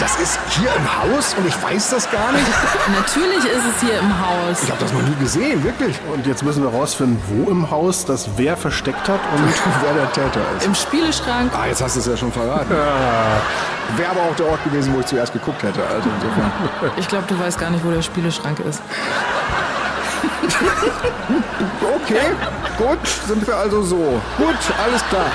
[0.00, 2.46] Das ist hier im Haus und ich weiß das gar nicht?
[2.88, 4.62] Natürlich ist es hier im Haus.
[4.62, 5.98] Ich habe das noch nie gesehen, wirklich.
[6.10, 9.44] Und jetzt müssen wir rausfinden, wo im Haus das wer versteckt hat und
[9.82, 10.64] wer der Täter ist.
[10.64, 11.52] Im Spieleschrank.
[11.54, 12.72] Ah, jetzt hast du es ja schon verraten.
[12.72, 13.98] Ja.
[13.98, 15.82] Wäre aber auch der Ort gewesen, wo ich zuerst geguckt hätte.
[15.82, 16.52] Also insofern.
[16.96, 18.80] Ich glaube, du weißt gar nicht, wo der Spieleschrank ist.
[22.02, 22.30] Okay,
[22.78, 24.20] gut, sind wir also so.
[24.38, 25.30] Gut, alles klar.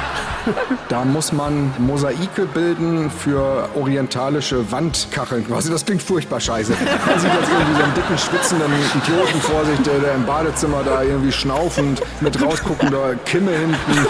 [0.89, 5.71] Da muss man Mosaike bilden für orientalische Wandkacheln quasi.
[5.71, 6.73] Das klingt furchtbar scheiße.
[6.73, 10.83] Man sieht jetzt irgendwie so einen dicken, schwitzenden Idioten vor sich, der, der im Badezimmer
[10.83, 14.07] da irgendwie schnaufend mit rausguckender Kimme hinten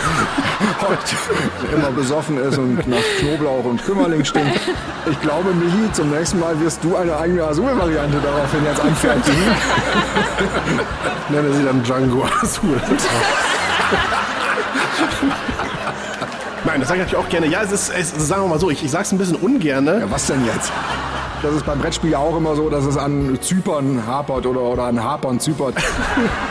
[0.82, 1.16] hockt,
[1.74, 4.60] immer besoffen ist und nach Knoblauch und Kümmerling stinkt.
[5.10, 9.38] Ich glaube, Michi, zum nächsten Mal wirst du eine eigene Azul-Variante daraufhin jetzt anfertigen.
[11.30, 12.82] Nenne sie dann Django Azul.
[16.76, 17.48] Nein, das sage ich natürlich auch gerne.
[17.48, 20.00] Ja, es ist, es, sagen wir mal so, ich, ich sage es ein bisschen ungerne.
[20.02, 20.74] Ja, was denn jetzt?
[21.42, 24.84] Das ist beim Brettspiel ja auch immer so, dass es an Zypern hapert oder, oder
[24.84, 25.76] an Hapern zypert.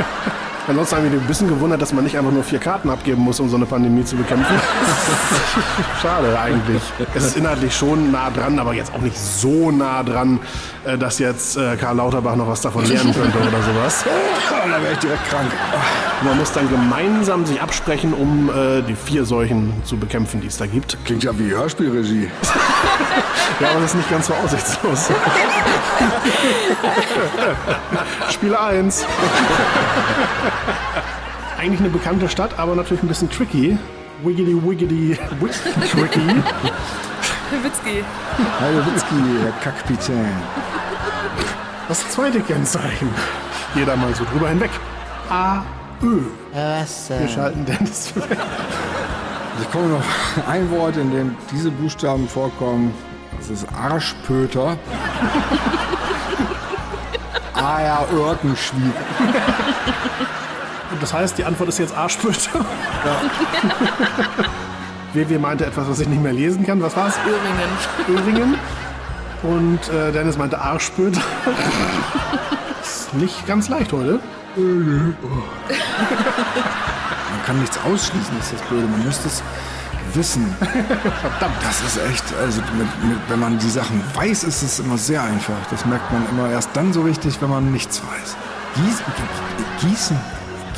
[0.66, 3.39] Ansonsten haben wir ein bisschen gewundert, dass man nicht einfach nur vier Karten abgeben muss,
[3.39, 4.57] um so eine Pandemie zu bekämpfen.
[6.01, 6.83] Schade eigentlich.
[7.14, 10.41] Es ist inhaltlich schon nah dran, aber jetzt auch nicht so nah dran,
[10.87, 14.07] äh, dass jetzt äh, Karl Lauterbach noch was davon lernen könnte oder sowas.
[14.51, 15.53] da wäre ich direkt krank.
[16.25, 20.57] Man muss dann gemeinsam sich absprechen, um äh, die vier Seuchen zu bekämpfen, die es
[20.57, 20.97] da gibt.
[21.05, 22.25] Klingt ja wie Hörspielregie.
[23.61, 25.11] ja, aber das ist nicht ganz so aussichtslos.
[28.31, 29.05] Spiel 1.
[31.59, 33.77] Eigentlich eine bekannte Stadt, aber natürlich ein bisschen tricky.
[34.22, 35.18] Wiggity, wiggity,
[35.91, 36.27] tricky.
[37.62, 38.03] Witzki.
[38.61, 40.33] Hallo Witzki, Herr Kapitän.
[41.87, 43.11] Das zweite Kennzeichen.
[43.75, 44.70] Jeder mal so drüber hinweg.
[45.29, 45.62] A,
[46.05, 46.21] Ö.
[46.53, 47.09] Was?
[47.09, 48.37] Wir schalten Dennis weg.
[49.63, 50.03] Ich komme noch
[50.49, 52.93] ein Wort, in dem diese Buchstaben vorkommen.
[53.39, 54.77] Das ist Arschpöter.
[57.55, 58.93] Aja Örkenschwieg.
[60.93, 62.65] Und das heißt, die Antwort ist jetzt Arschpöter?
[63.05, 63.17] Ja.
[65.15, 66.83] WW meinte etwas, was ich nicht mehr lesen kann.
[66.83, 67.15] Was war es?
[67.27, 68.19] Öhringen.
[68.21, 68.55] Öhringen.
[69.43, 71.23] Und äh, Dennis meinte Arschpöter.
[72.83, 74.21] ist nicht ganz leicht heute.
[74.57, 75.17] Man
[77.45, 78.87] kann nichts ausschließen, ist das Blöde.
[78.87, 79.43] Man müsste es
[80.15, 80.55] wissen.
[81.21, 81.57] Verdammt.
[81.63, 85.23] Das ist echt, also mit, mit, wenn man die Sachen weiß, ist es immer sehr
[85.23, 85.57] einfach.
[85.71, 88.37] Das merkt man immer erst dann so richtig, wenn man nichts weiß.
[88.77, 89.05] Gießen,
[89.81, 90.17] Gießen,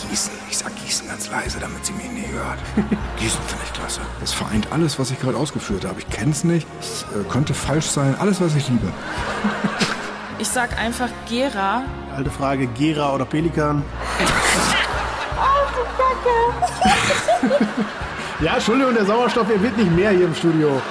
[0.08, 0.32] Gießen.
[0.48, 2.58] Ich sag Gießen ganz leise, damit sie mich nie hört.
[3.18, 4.00] Gießen finde ich klasse.
[4.20, 6.00] Das vereint alles, was ich gerade ausgeführt habe.
[6.00, 6.66] Ich kenne es nicht.
[6.80, 8.14] Es äh, könnte falsch sein.
[8.18, 8.88] Alles, was ich liebe.
[10.38, 11.82] Ich sag einfach Gera.
[12.14, 13.82] Alte Frage, Gera oder Pelikan?
[18.40, 20.82] ja, Entschuldigung, der Sauerstoff, er wird nicht mehr hier im Studio.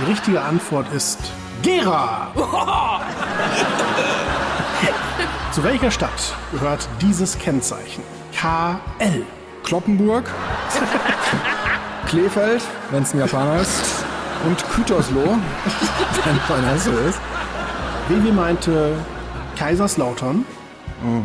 [0.00, 1.18] Die richtige Antwort ist
[1.62, 2.28] Gera.
[5.50, 8.04] Zu welcher Stadt gehört dieses Kennzeichen?
[8.32, 9.24] KL.
[9.64, 10.30] Kloppenburg,
[12.06, 14.04] Kleefeld, wenn es ein Japaner ist,
[14.44, 15.38] und Gütersloh,
[16.24, 17.18] wenn es ein Hesse ist.
[18.08, 18.92] Vivi meinte
[19.56, 20.44] Kaiserslautern.
[21.02, 21.22] Oh.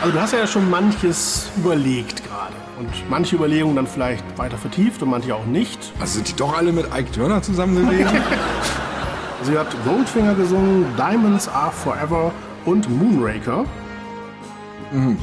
[0.00, 2.54] Also du hast ja schon manches überlegt gerade.
[2.78, 5.92] Und manche Überlegungen dann vielleicht weiter vertieft und manche auch nicht.
[6.00, 8.16] Also sind die doch alle mit Ike Turner zusammen gewesen?
[9.42, 12.32] Sie hat Goldfinger gesungen, Diamonds Are Forever
[12.64, 13.64] und Moonraker.
[14.90, 15.18] Mhm.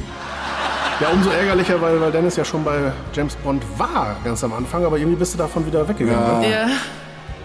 [1.00, 4.84] Ja, umso ärgerlicher, weil, weil Dennis ja schon bei James Bond war, ganz am Anfang,
[4.84, 6.24] aber irgendwie bist du davon wieder weggegangen.
[6.24, 6.38] Ja.
[6.38, 6.50] ne?
[6.50, 6.66] Ja.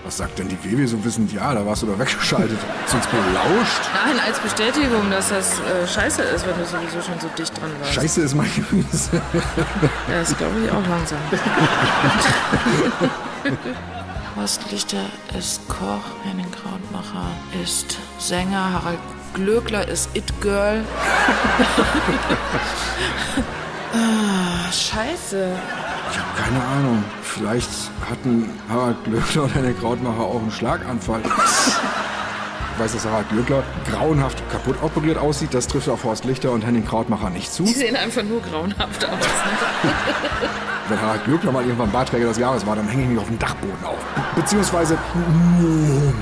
[0.07, 1.33] Was sagt denn die WW so wissend?
[1.33, 2.57] Ja, da warst du doch weggeschaltet.
[2.81, 3.81] Hast du uns belauscht?
[4.05, 7.69] Nein, als Bestätigung, dass das äh, scheiße ist, wenn du sowieso schon so dicht dran
[7.81, 7.93] warst.
[7.93, 9.21] Scheiße ist mein Gemüse.
[9.33, 11.19] Ja, das glaube ich auch langsam.
[14.37, 17.29] Horst Lichter ist Koch, Henning Krautmacher
[17.61, 18.99] ist Sänger, Harald
[19.33, 20.85] Glöckler ist It Girl.
[23.93, 25.51] ah, scheiße.
[26.11, 27.03] Ich habe keine Ahnung.
[27.21, 27.69] Vielleicht
[28.09, 31.21] hatten Harald Glöckler und Henning Krautmacher auch einen Schlaganfall.
[31.23, 35.53] Ich weiß, dass Harald Glöckler grauenhaft kaputt operiert aussieht.
[35.53, 37.63] Das trifft auf Horst Lichter und Henning Krautmacher nicht zu.
[37.63, 39.17] Die sehen einfach nur grauenhaft aus.
[40.89, 43.37] Wenn Harald Glöckler mal irgendwann Barträger des Jahres war, dann hänge ich mich auf dem
[43.37, 43.97] Dachboden auf.
[44.35, 46.21] Beziehungsweise, Moment,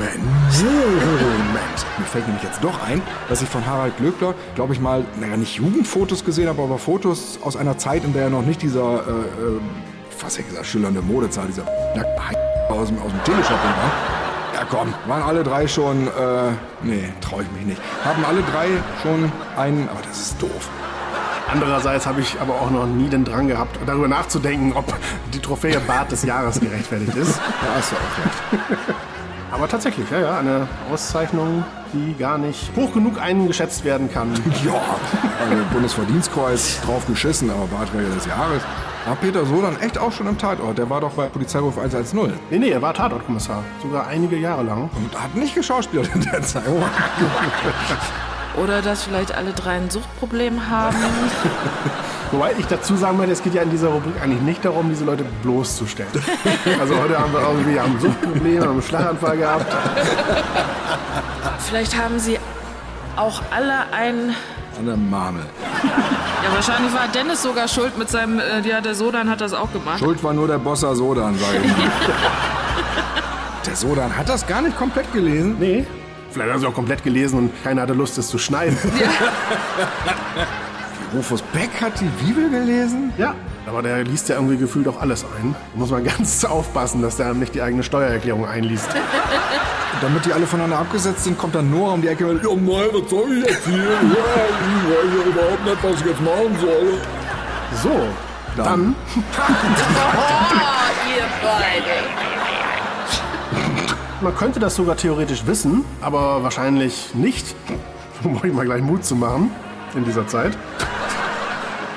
[0.49, 1.85] Moment.
[1.99, 5.37] Mir fällt nämlich jetzt doch ein, dass ich von Harald Glöckler, glaube ich mal, naja,
[5.37, 8.81] nicht Jugendfotos gesehen habe, aber Fotos aus einer Zeit, in der er noch nicht dieser,
[8.81, 9.59] äh, äh,
[10.09, 11.65] fast hätte ich gesagt, schillernde Modezahl, dieser
[12.69, 13.91] aus dem, aus dem Teleshopping war.
[14.55, 16.51] Ja komm, waren alle drei schon, äh,
[16.81, 17.81] nee, traue ich mich nicht.
[18.03, 18.67] Haben alle drei
[19.03, 20.69] schon einen, aber das ist doof.
[21.51, 24.93] Andererseits habe ich aber auch noch nie den Drang gehabt, darüber nachzudenken, ob
[25.33, 27.37] die Trophäe Bart des Jahres gerechtfertigt ist.
[27.37, 28.95] Ja, hast du auch recht.
[29.51, 34.33] Aber tatsächlich, ja, ja, eine Auszeichnung, die gar nicht hoch genug eingeschätzt werden kann.
[34.65, 38.63] Ja, also Bundesverdienstkreuz drauf geschissen, aber Barträger des Jahres.
[39.05, 40.77] War Peter Sodan echt auch schon im Tatort?
[40.77, 42.33] Der war doch bei Polizeiruf 110.
[42.49, 43.63] Nee, nee, er war Tatortkommissar.
[43.81, 44.89] Sogar einige Jahre lang.
[44.95, 46.63] Und hat nicht geschauspielert in der Zeit.
[48.61, 50.95] Oder dass vielleicht alle drei ein Suchtproblem haben.
[52.31, 55.05] Wobei ich dazu sagen möchte, es geht ja in dieser Rubrik eigentlich nicht darum, diese
[55.05, 56.11] Leute bloßzustellen.
[56.79, 59.65] Also heute haben wir irgendwie haben Suchtprobleme, haben einen Schlaganfall gehabt.
[61.59, 62.39] Vielleicht haben sie
[63.15, 64.35] auch alle ein.
[64.77, 65.45] An der Marmel.
[66.43, 68.39] Ja, wahrscheinlich war Dennis sogar schuld mit seinem.
[68.39, 69.99] Äh, ja, der Sodan hat das auch gemacht.
[69.99, 71.77] Schuld war nur der Bossa Sodan, sage ich mal.
[73.65, 75.55] der Sodan hat das gar nicht komplett gelesen?
[75.59, 75.85] Nee.
[76.35, 78.77] Vielleicht haben sie auch komplett gelesen und keiner hatte Lust, es zu schneiden.
[81.13, 83.13] Rufus Beck hat die Bibel gelesen?
[83.17, 85.55] Ja, aber der liest ja irgendwie gefühlt auch alles ein.
[85.73, 88.89] Da muss man ganz aufpassen, dass der nicht die eigene Steuererklärung einliest.
[90.01, 92.89] Damit die alle voneinander abgesetzt sind, kommt dann Noah um die Ecke und ja, mal,
[92.91, 93.77] was soll ich jetzt hier?
[93.77, 96.99] Ja, ich weiß ja überhaupt nicht, was ich jetzt machen soll.
[97.81, 98.07] So,
[98.57, 98.65] dann.
[98.65, 98.95] dann.
[99.37, 102.24] oh, ihr beide.
[104.25, 107.55] Man könnte das sogar theoretisch wissen, aber wahrscheinlich nicht.
[108.23, 109.51] Um euch mal gleich Mut zu machen
[109.93, 110.57] in dieser Zeit.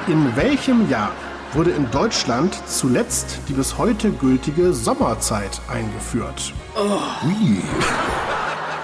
[0.08, 1.12] In welchem Jahr
[1.54, 6.52] wurde in Deutschland zuletzt die bis heute gültige Sommerzeit eingeführt?
[6.76, 6.98] Oh.
[7.26, 7.62] Ui.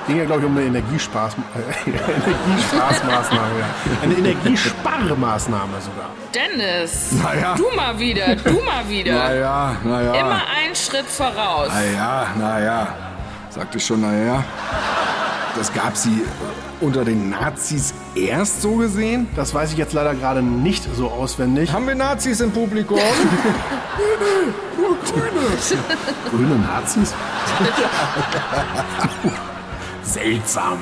[0.06, 3.58] Ging ja, glaube ich, um eine Energiespaß, äh, Energiespaßmaßnahme.
[3.58, 3.66] Ja.
[4.04, 6.10] Eine Energiesparmaßnahme sogar.
[6.32, 7.56] Dennis, naja.
[7.56, 9.12] du mal wieder, du mal wieder.
[9.12, 10.14] Naja, naja.
[10.14, 11.68] Immer einen Schritt voraus.
[11.68, 13.03] Naja, naja.
[13.54, 14.42] Sagte schon, naja.
[15.56, 16.22] Das gab sie
[16.80, 19.28] unter den Nazis erst so gesehen?
[19.36, 21.72] Das weiß ich jetzt leider gerade nicht so auswendig.
[21.72, 22.98] Haben wir Nazis im Publikum?
[24.76, 25.46] nur Grüne.
[26.30, 27.14] Grüne Nazis?
[30.02, 30.78] Seltsam.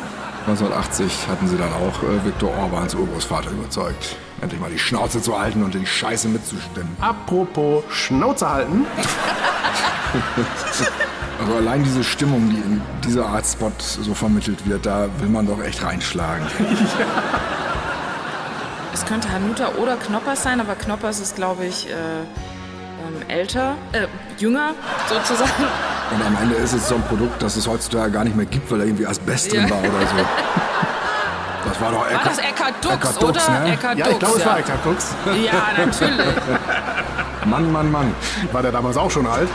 [0.47, 5.39] 1980 hatten sie dann auch äh, Viktor Orbans Urgroßvater überzeugt, endlich mal die Schnauze zu
[5.39, 6.97] halten und die Scheiße mitzustimmen.
[7.01, 8.87] Apropos Schnauze halten.
[11.43, 15.47] Also allein diese Stimmung, die in dieser Art Spot so vermittelt wird, da will man
[15.47, 16.47] doch echt reinschlagen.
[18.95, 24.07] Es könnte Hanuta oder Knoppers sein, aber Knoppers ist, glaube ich, äh, ähm, älter, äh,
[24.39, 24.75] jünger
[25.09, 25.51] sozusagen.
[26.15, 28.71] Und am Ende ist es so ein Produkt, das es heutzutage gar nicht mehr gibt,
[28.71, 29.71] weil da irgendwie Asbest drin Ja.
[29.71, 30.17] war oder so.
[31.65, 33.61] Das war doch War das Eckhard Dux, Eckhard Dux, oder?
[33.61, 33.73] ne?
[33.73, 35.15] Eckhard Ja, ich Dux, glaube, es war Eckhard Dux.
[35.27, 36.27] Ja, natürlich.
[37.47, 38.15] Mann, Mann, Mann.
[38.53, 39.49] War der damals auch schon alt?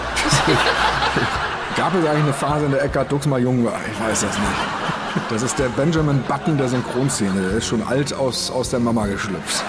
[1.78, 3.80] Gab es eigentlich eine Phase, in der Eckhard Dux mal jung war?
[3.92, 5.30] Ich weiß das nicht.
[5.30, 7.40] Das ist der Benjamin Button der Synchronszene.
[7.40, 9.64] Der ist schon alt aus, aus der Mama geschlüpft.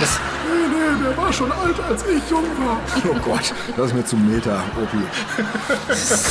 [0.00, 0.18] Das,
[0.90, 2.78] Nee, der war schon alt, als ich jung war.
[3.08, 5.04] oh Gott, das ist mir zu Meta, Opi.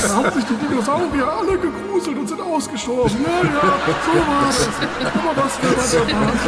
[0.02, 3.26] Da haben sich die Dinosaurier alle gegruselt und sind ausgestorben.
[3.26, 3.74] Ja, ja,
[4.06, 4.68] so war das.
[5.16, 6.40] Aber was für das erwarten?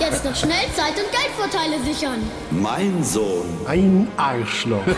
[0.00, 2.22] Jetzt noch schnell Zeit und Geldvorteile sichern.
[2.50, 3.46] Mein Sohn.
[3.66, 4.84] Ein Arschloch.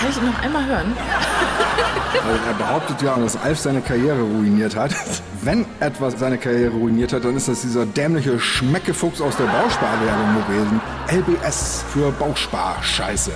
[0.00, 0.96] Kann ich ihn noch einmal hören?
[2.12, 4.90] Also er behauptet ja, dass Alf seine Karriere ruiniert hat.
[5.42, 10.44] Wenn etwas seine Karriere ruiniert hat, dann ist das dieser dämliche Schmeckefuchs aus der Bausparwerbung
[10.46, 10.80] gewesen.
[11.10, 13.32] LBS für Bauspar-Scheiße.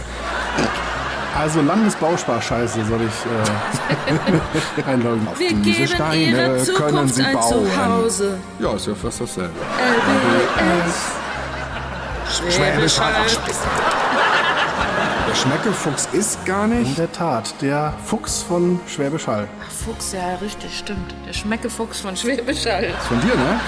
[1.36, 5.26] Also Landesbausparscheiße soll ich äh, einloggen.
[5.36, 7.66] Wir Diese geben Steine können sie bauen.
[8.60, 9.50] Ja, ist ja fast dasselbe.
[10.60, 12.54] LBS.
[12.54, 13.14] Schwäbisch Hall.
[15.34, 16.96] Der Schmeckefuchs ist gar In nicht.
[16.96, 19.48] der Tat, der Fuchs von Schwäbisch Hall.
[19.66, 21.12] Ach, Fuchs, ja, richtig, stimmt.
[21.26, 22.84] Der Schmeckefuchs von Schwäbisch Hall.
[22.84, 23.60] Ist von dir, ne?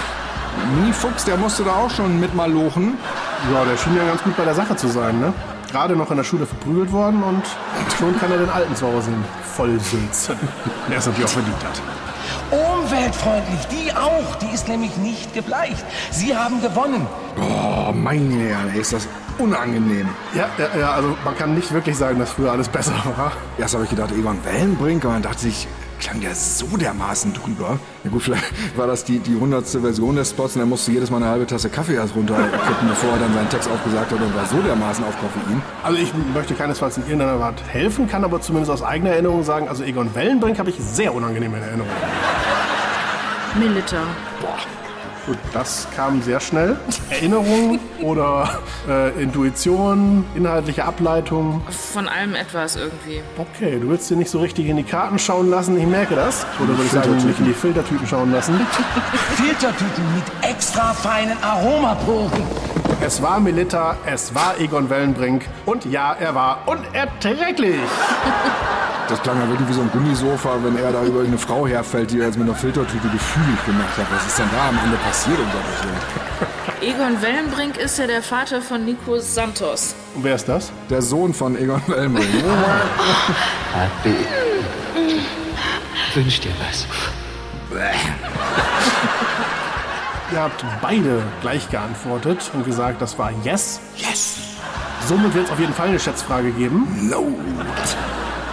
[0.75, 2.97] Mini-Fuchs, der musste da auch schon mit mal lochen.
[3.53, 5.33] Ja, der schien ja ganz gut bei der Sache zu sein, ne?
[5.69, 7.43] Gerade noch in der Schule verprügelt worden und
[7.97, 9.25] schon kann er den Alten zu Hause hin
[9.57, 10.37] vollsülzen.
[10.89, 11.81] Der es natürlich auch verdient hat.
[12.51, 14.35] Umweltfreundlich, die auch.
[14.35, 15.85] Die ist nämlich nicht gebleicht.
[16.11, 17.05] Sie haben gewonnen.
[17.37, 20.09] Oh, meine Herren, ey, ist das unangenehm.
[20.33, 23.33] Ja, ja, ja, also man kann nicht wirklich sagen, dass früher alles besser war.
[23.57, 25.67] Erst habe ich gedacht, Egon Wellenbrink, aber dann dachte ich,
[25.99, 27.79] klang der so dermaßen drüber.
[28.03, 31.09] Ja gut, vielleicht war das die, die hundertste Version des Spots und er musste jedes
[31.09, 34.35] Mal eine halbe Tasse Kaffee erst runterkippen, bevor er dann seinen Text aufgesagt hat und
[34.35, 35.61] war so dermaßen auf Koffein.
[35.83, 39.67] Also ich möchte keinesfalls in irgendeiner Art helfen, kann aber zumindest aus eigener Erinnerung sagen,
[39.67, 41.91] also Egon Wellenbrink habe ich sehr unangenehm in Erinnerung.
[43.59, 44.03] Milita.
[45.27, 46.77] Gut, das kam sehr schnell.
[47.09, 51.61] Erinnerung oder äh, Intuition, inhaltliche Ableitung.
[51.69, 53.21] Von allem etwas irgendwie.
[53.37, 56.45] Okay, du willst dir nicht so richtig in die Karten schauen lassen, ich merke das.
[56.59, 58.57] Oder würde ich sagen, nicht in die Filtertüten schauen lassen.
[59.35, 62.31] Filtertüten mit extra feinen Aromaporen.
[63.01, 67.75] Es war Melita, es war Egon Wellenbrink und ja, er war unerträglich.
[69.09, 72.11] Das klang ja wirklich wie so ein Gummisofa, wenn er da über eine Frau herfällt,
[72.11, 74.05] die er jetzt mit einer Filtertüte gefühlig gemacht hat.
[74.13, 75.95] Was ist denn da am Ende passiert, um Gottes Willen?
[76.81, 79.95] Egon Wellenbrink ist ja der Vater von Nico Santos.
[80.13, 80.71] Und wer ist das?
[80.89, 82.27] Der Sohn von Egon Wellenbrink.
[83.73, 84.15] Happy.
[86.13, 86.85] Wünsch dir was.
[90.33, 93.79] Ihr habt beide gleich geantwortet und gesagt, das war Yes.
[93.95, 94.39] Yes.
[95.07, 96.85] Somit wird es auf jeden Fall eine Schätzfrage geben.
[97.09, 97.25] No.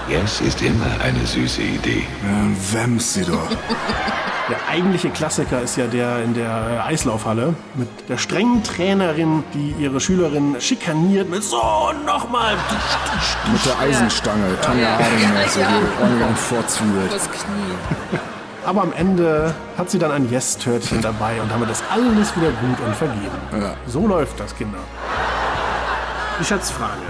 [0.09, 2.07] Yes ist immer eine süße Idee.
[2.23, 3.49] Ja, Wems sie doch.
[4.51, 9.75] Der eigentliche Klassiker ist ja der in der äh, Eislaufhalle mit der strengen Trainerin, die
[9.79, 12.55] ihre Schülerin schikaniert mit so und nochmal.
[13.51, 16.27] Mit der Eisenstange, Tanja Harding-mäßig, ja.
[16.27, 17.11] und vorzwiebelt.
[17.11, 18.19] Das Knie.
[18.67, 22.87] Aber am Ende hat sie dann ein Yes-Törtchen dabei und damit ist alles wieder gut
[22.87, 23.39] und vergeben.
[23.59, 23.75] Ja.
[23.87, 24.79] So läuft das, Kinder.
[26.39, 27.01] Die Schätzfrage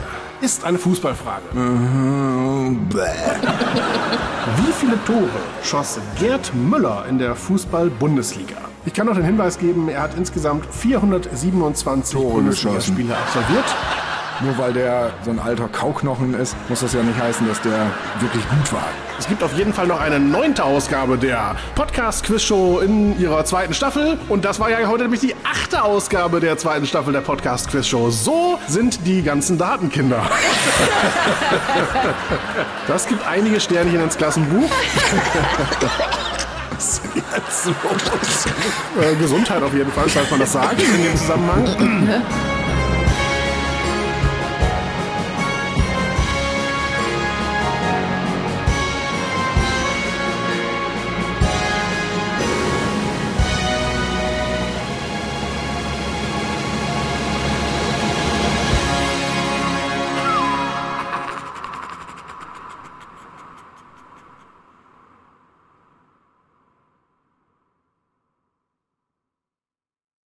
[0.44, 1.54] ist eine Fußballfrage.
[1.54, 5.28] Mhm, Wie viele Tore
[5.62, 8.56] schoss Gerd Müller in der Fußball-Bundesliga?
[8.84, 13.64] Ich kann noch den Hinweis geben, er hat insgesamt 427 Tore Bundesligaspiele absolviert.
[14.42, 17.86] Nur weil der so ein alter Kauknochen ist, muss das ja nicht heißen, dass der
[18.20, 18.88] wirklich gut war.
[19.24, 24.18] Es gibt auf jeden Fall noch eine neunte Ausgabe der Podcast-Quiz-Show in ihrer zweiten Staffel.
[24.28, 28.10] Und das war ja heute nämlich die achte Ausgabe der zweiten Staffel der Podcast-Quiz-Show.
[28.10, 30.20] So sind die ganzen Datenkinder.
[32.86, 34.68] Das gibt einige Sternchen ins Klassenbuch.
[36.74, 38.46] Was ist jetzt los?
[39.00, 42.22] Äh, Gesundheit auf jeden Fall, falls man das sagt in dem Zusammenhang.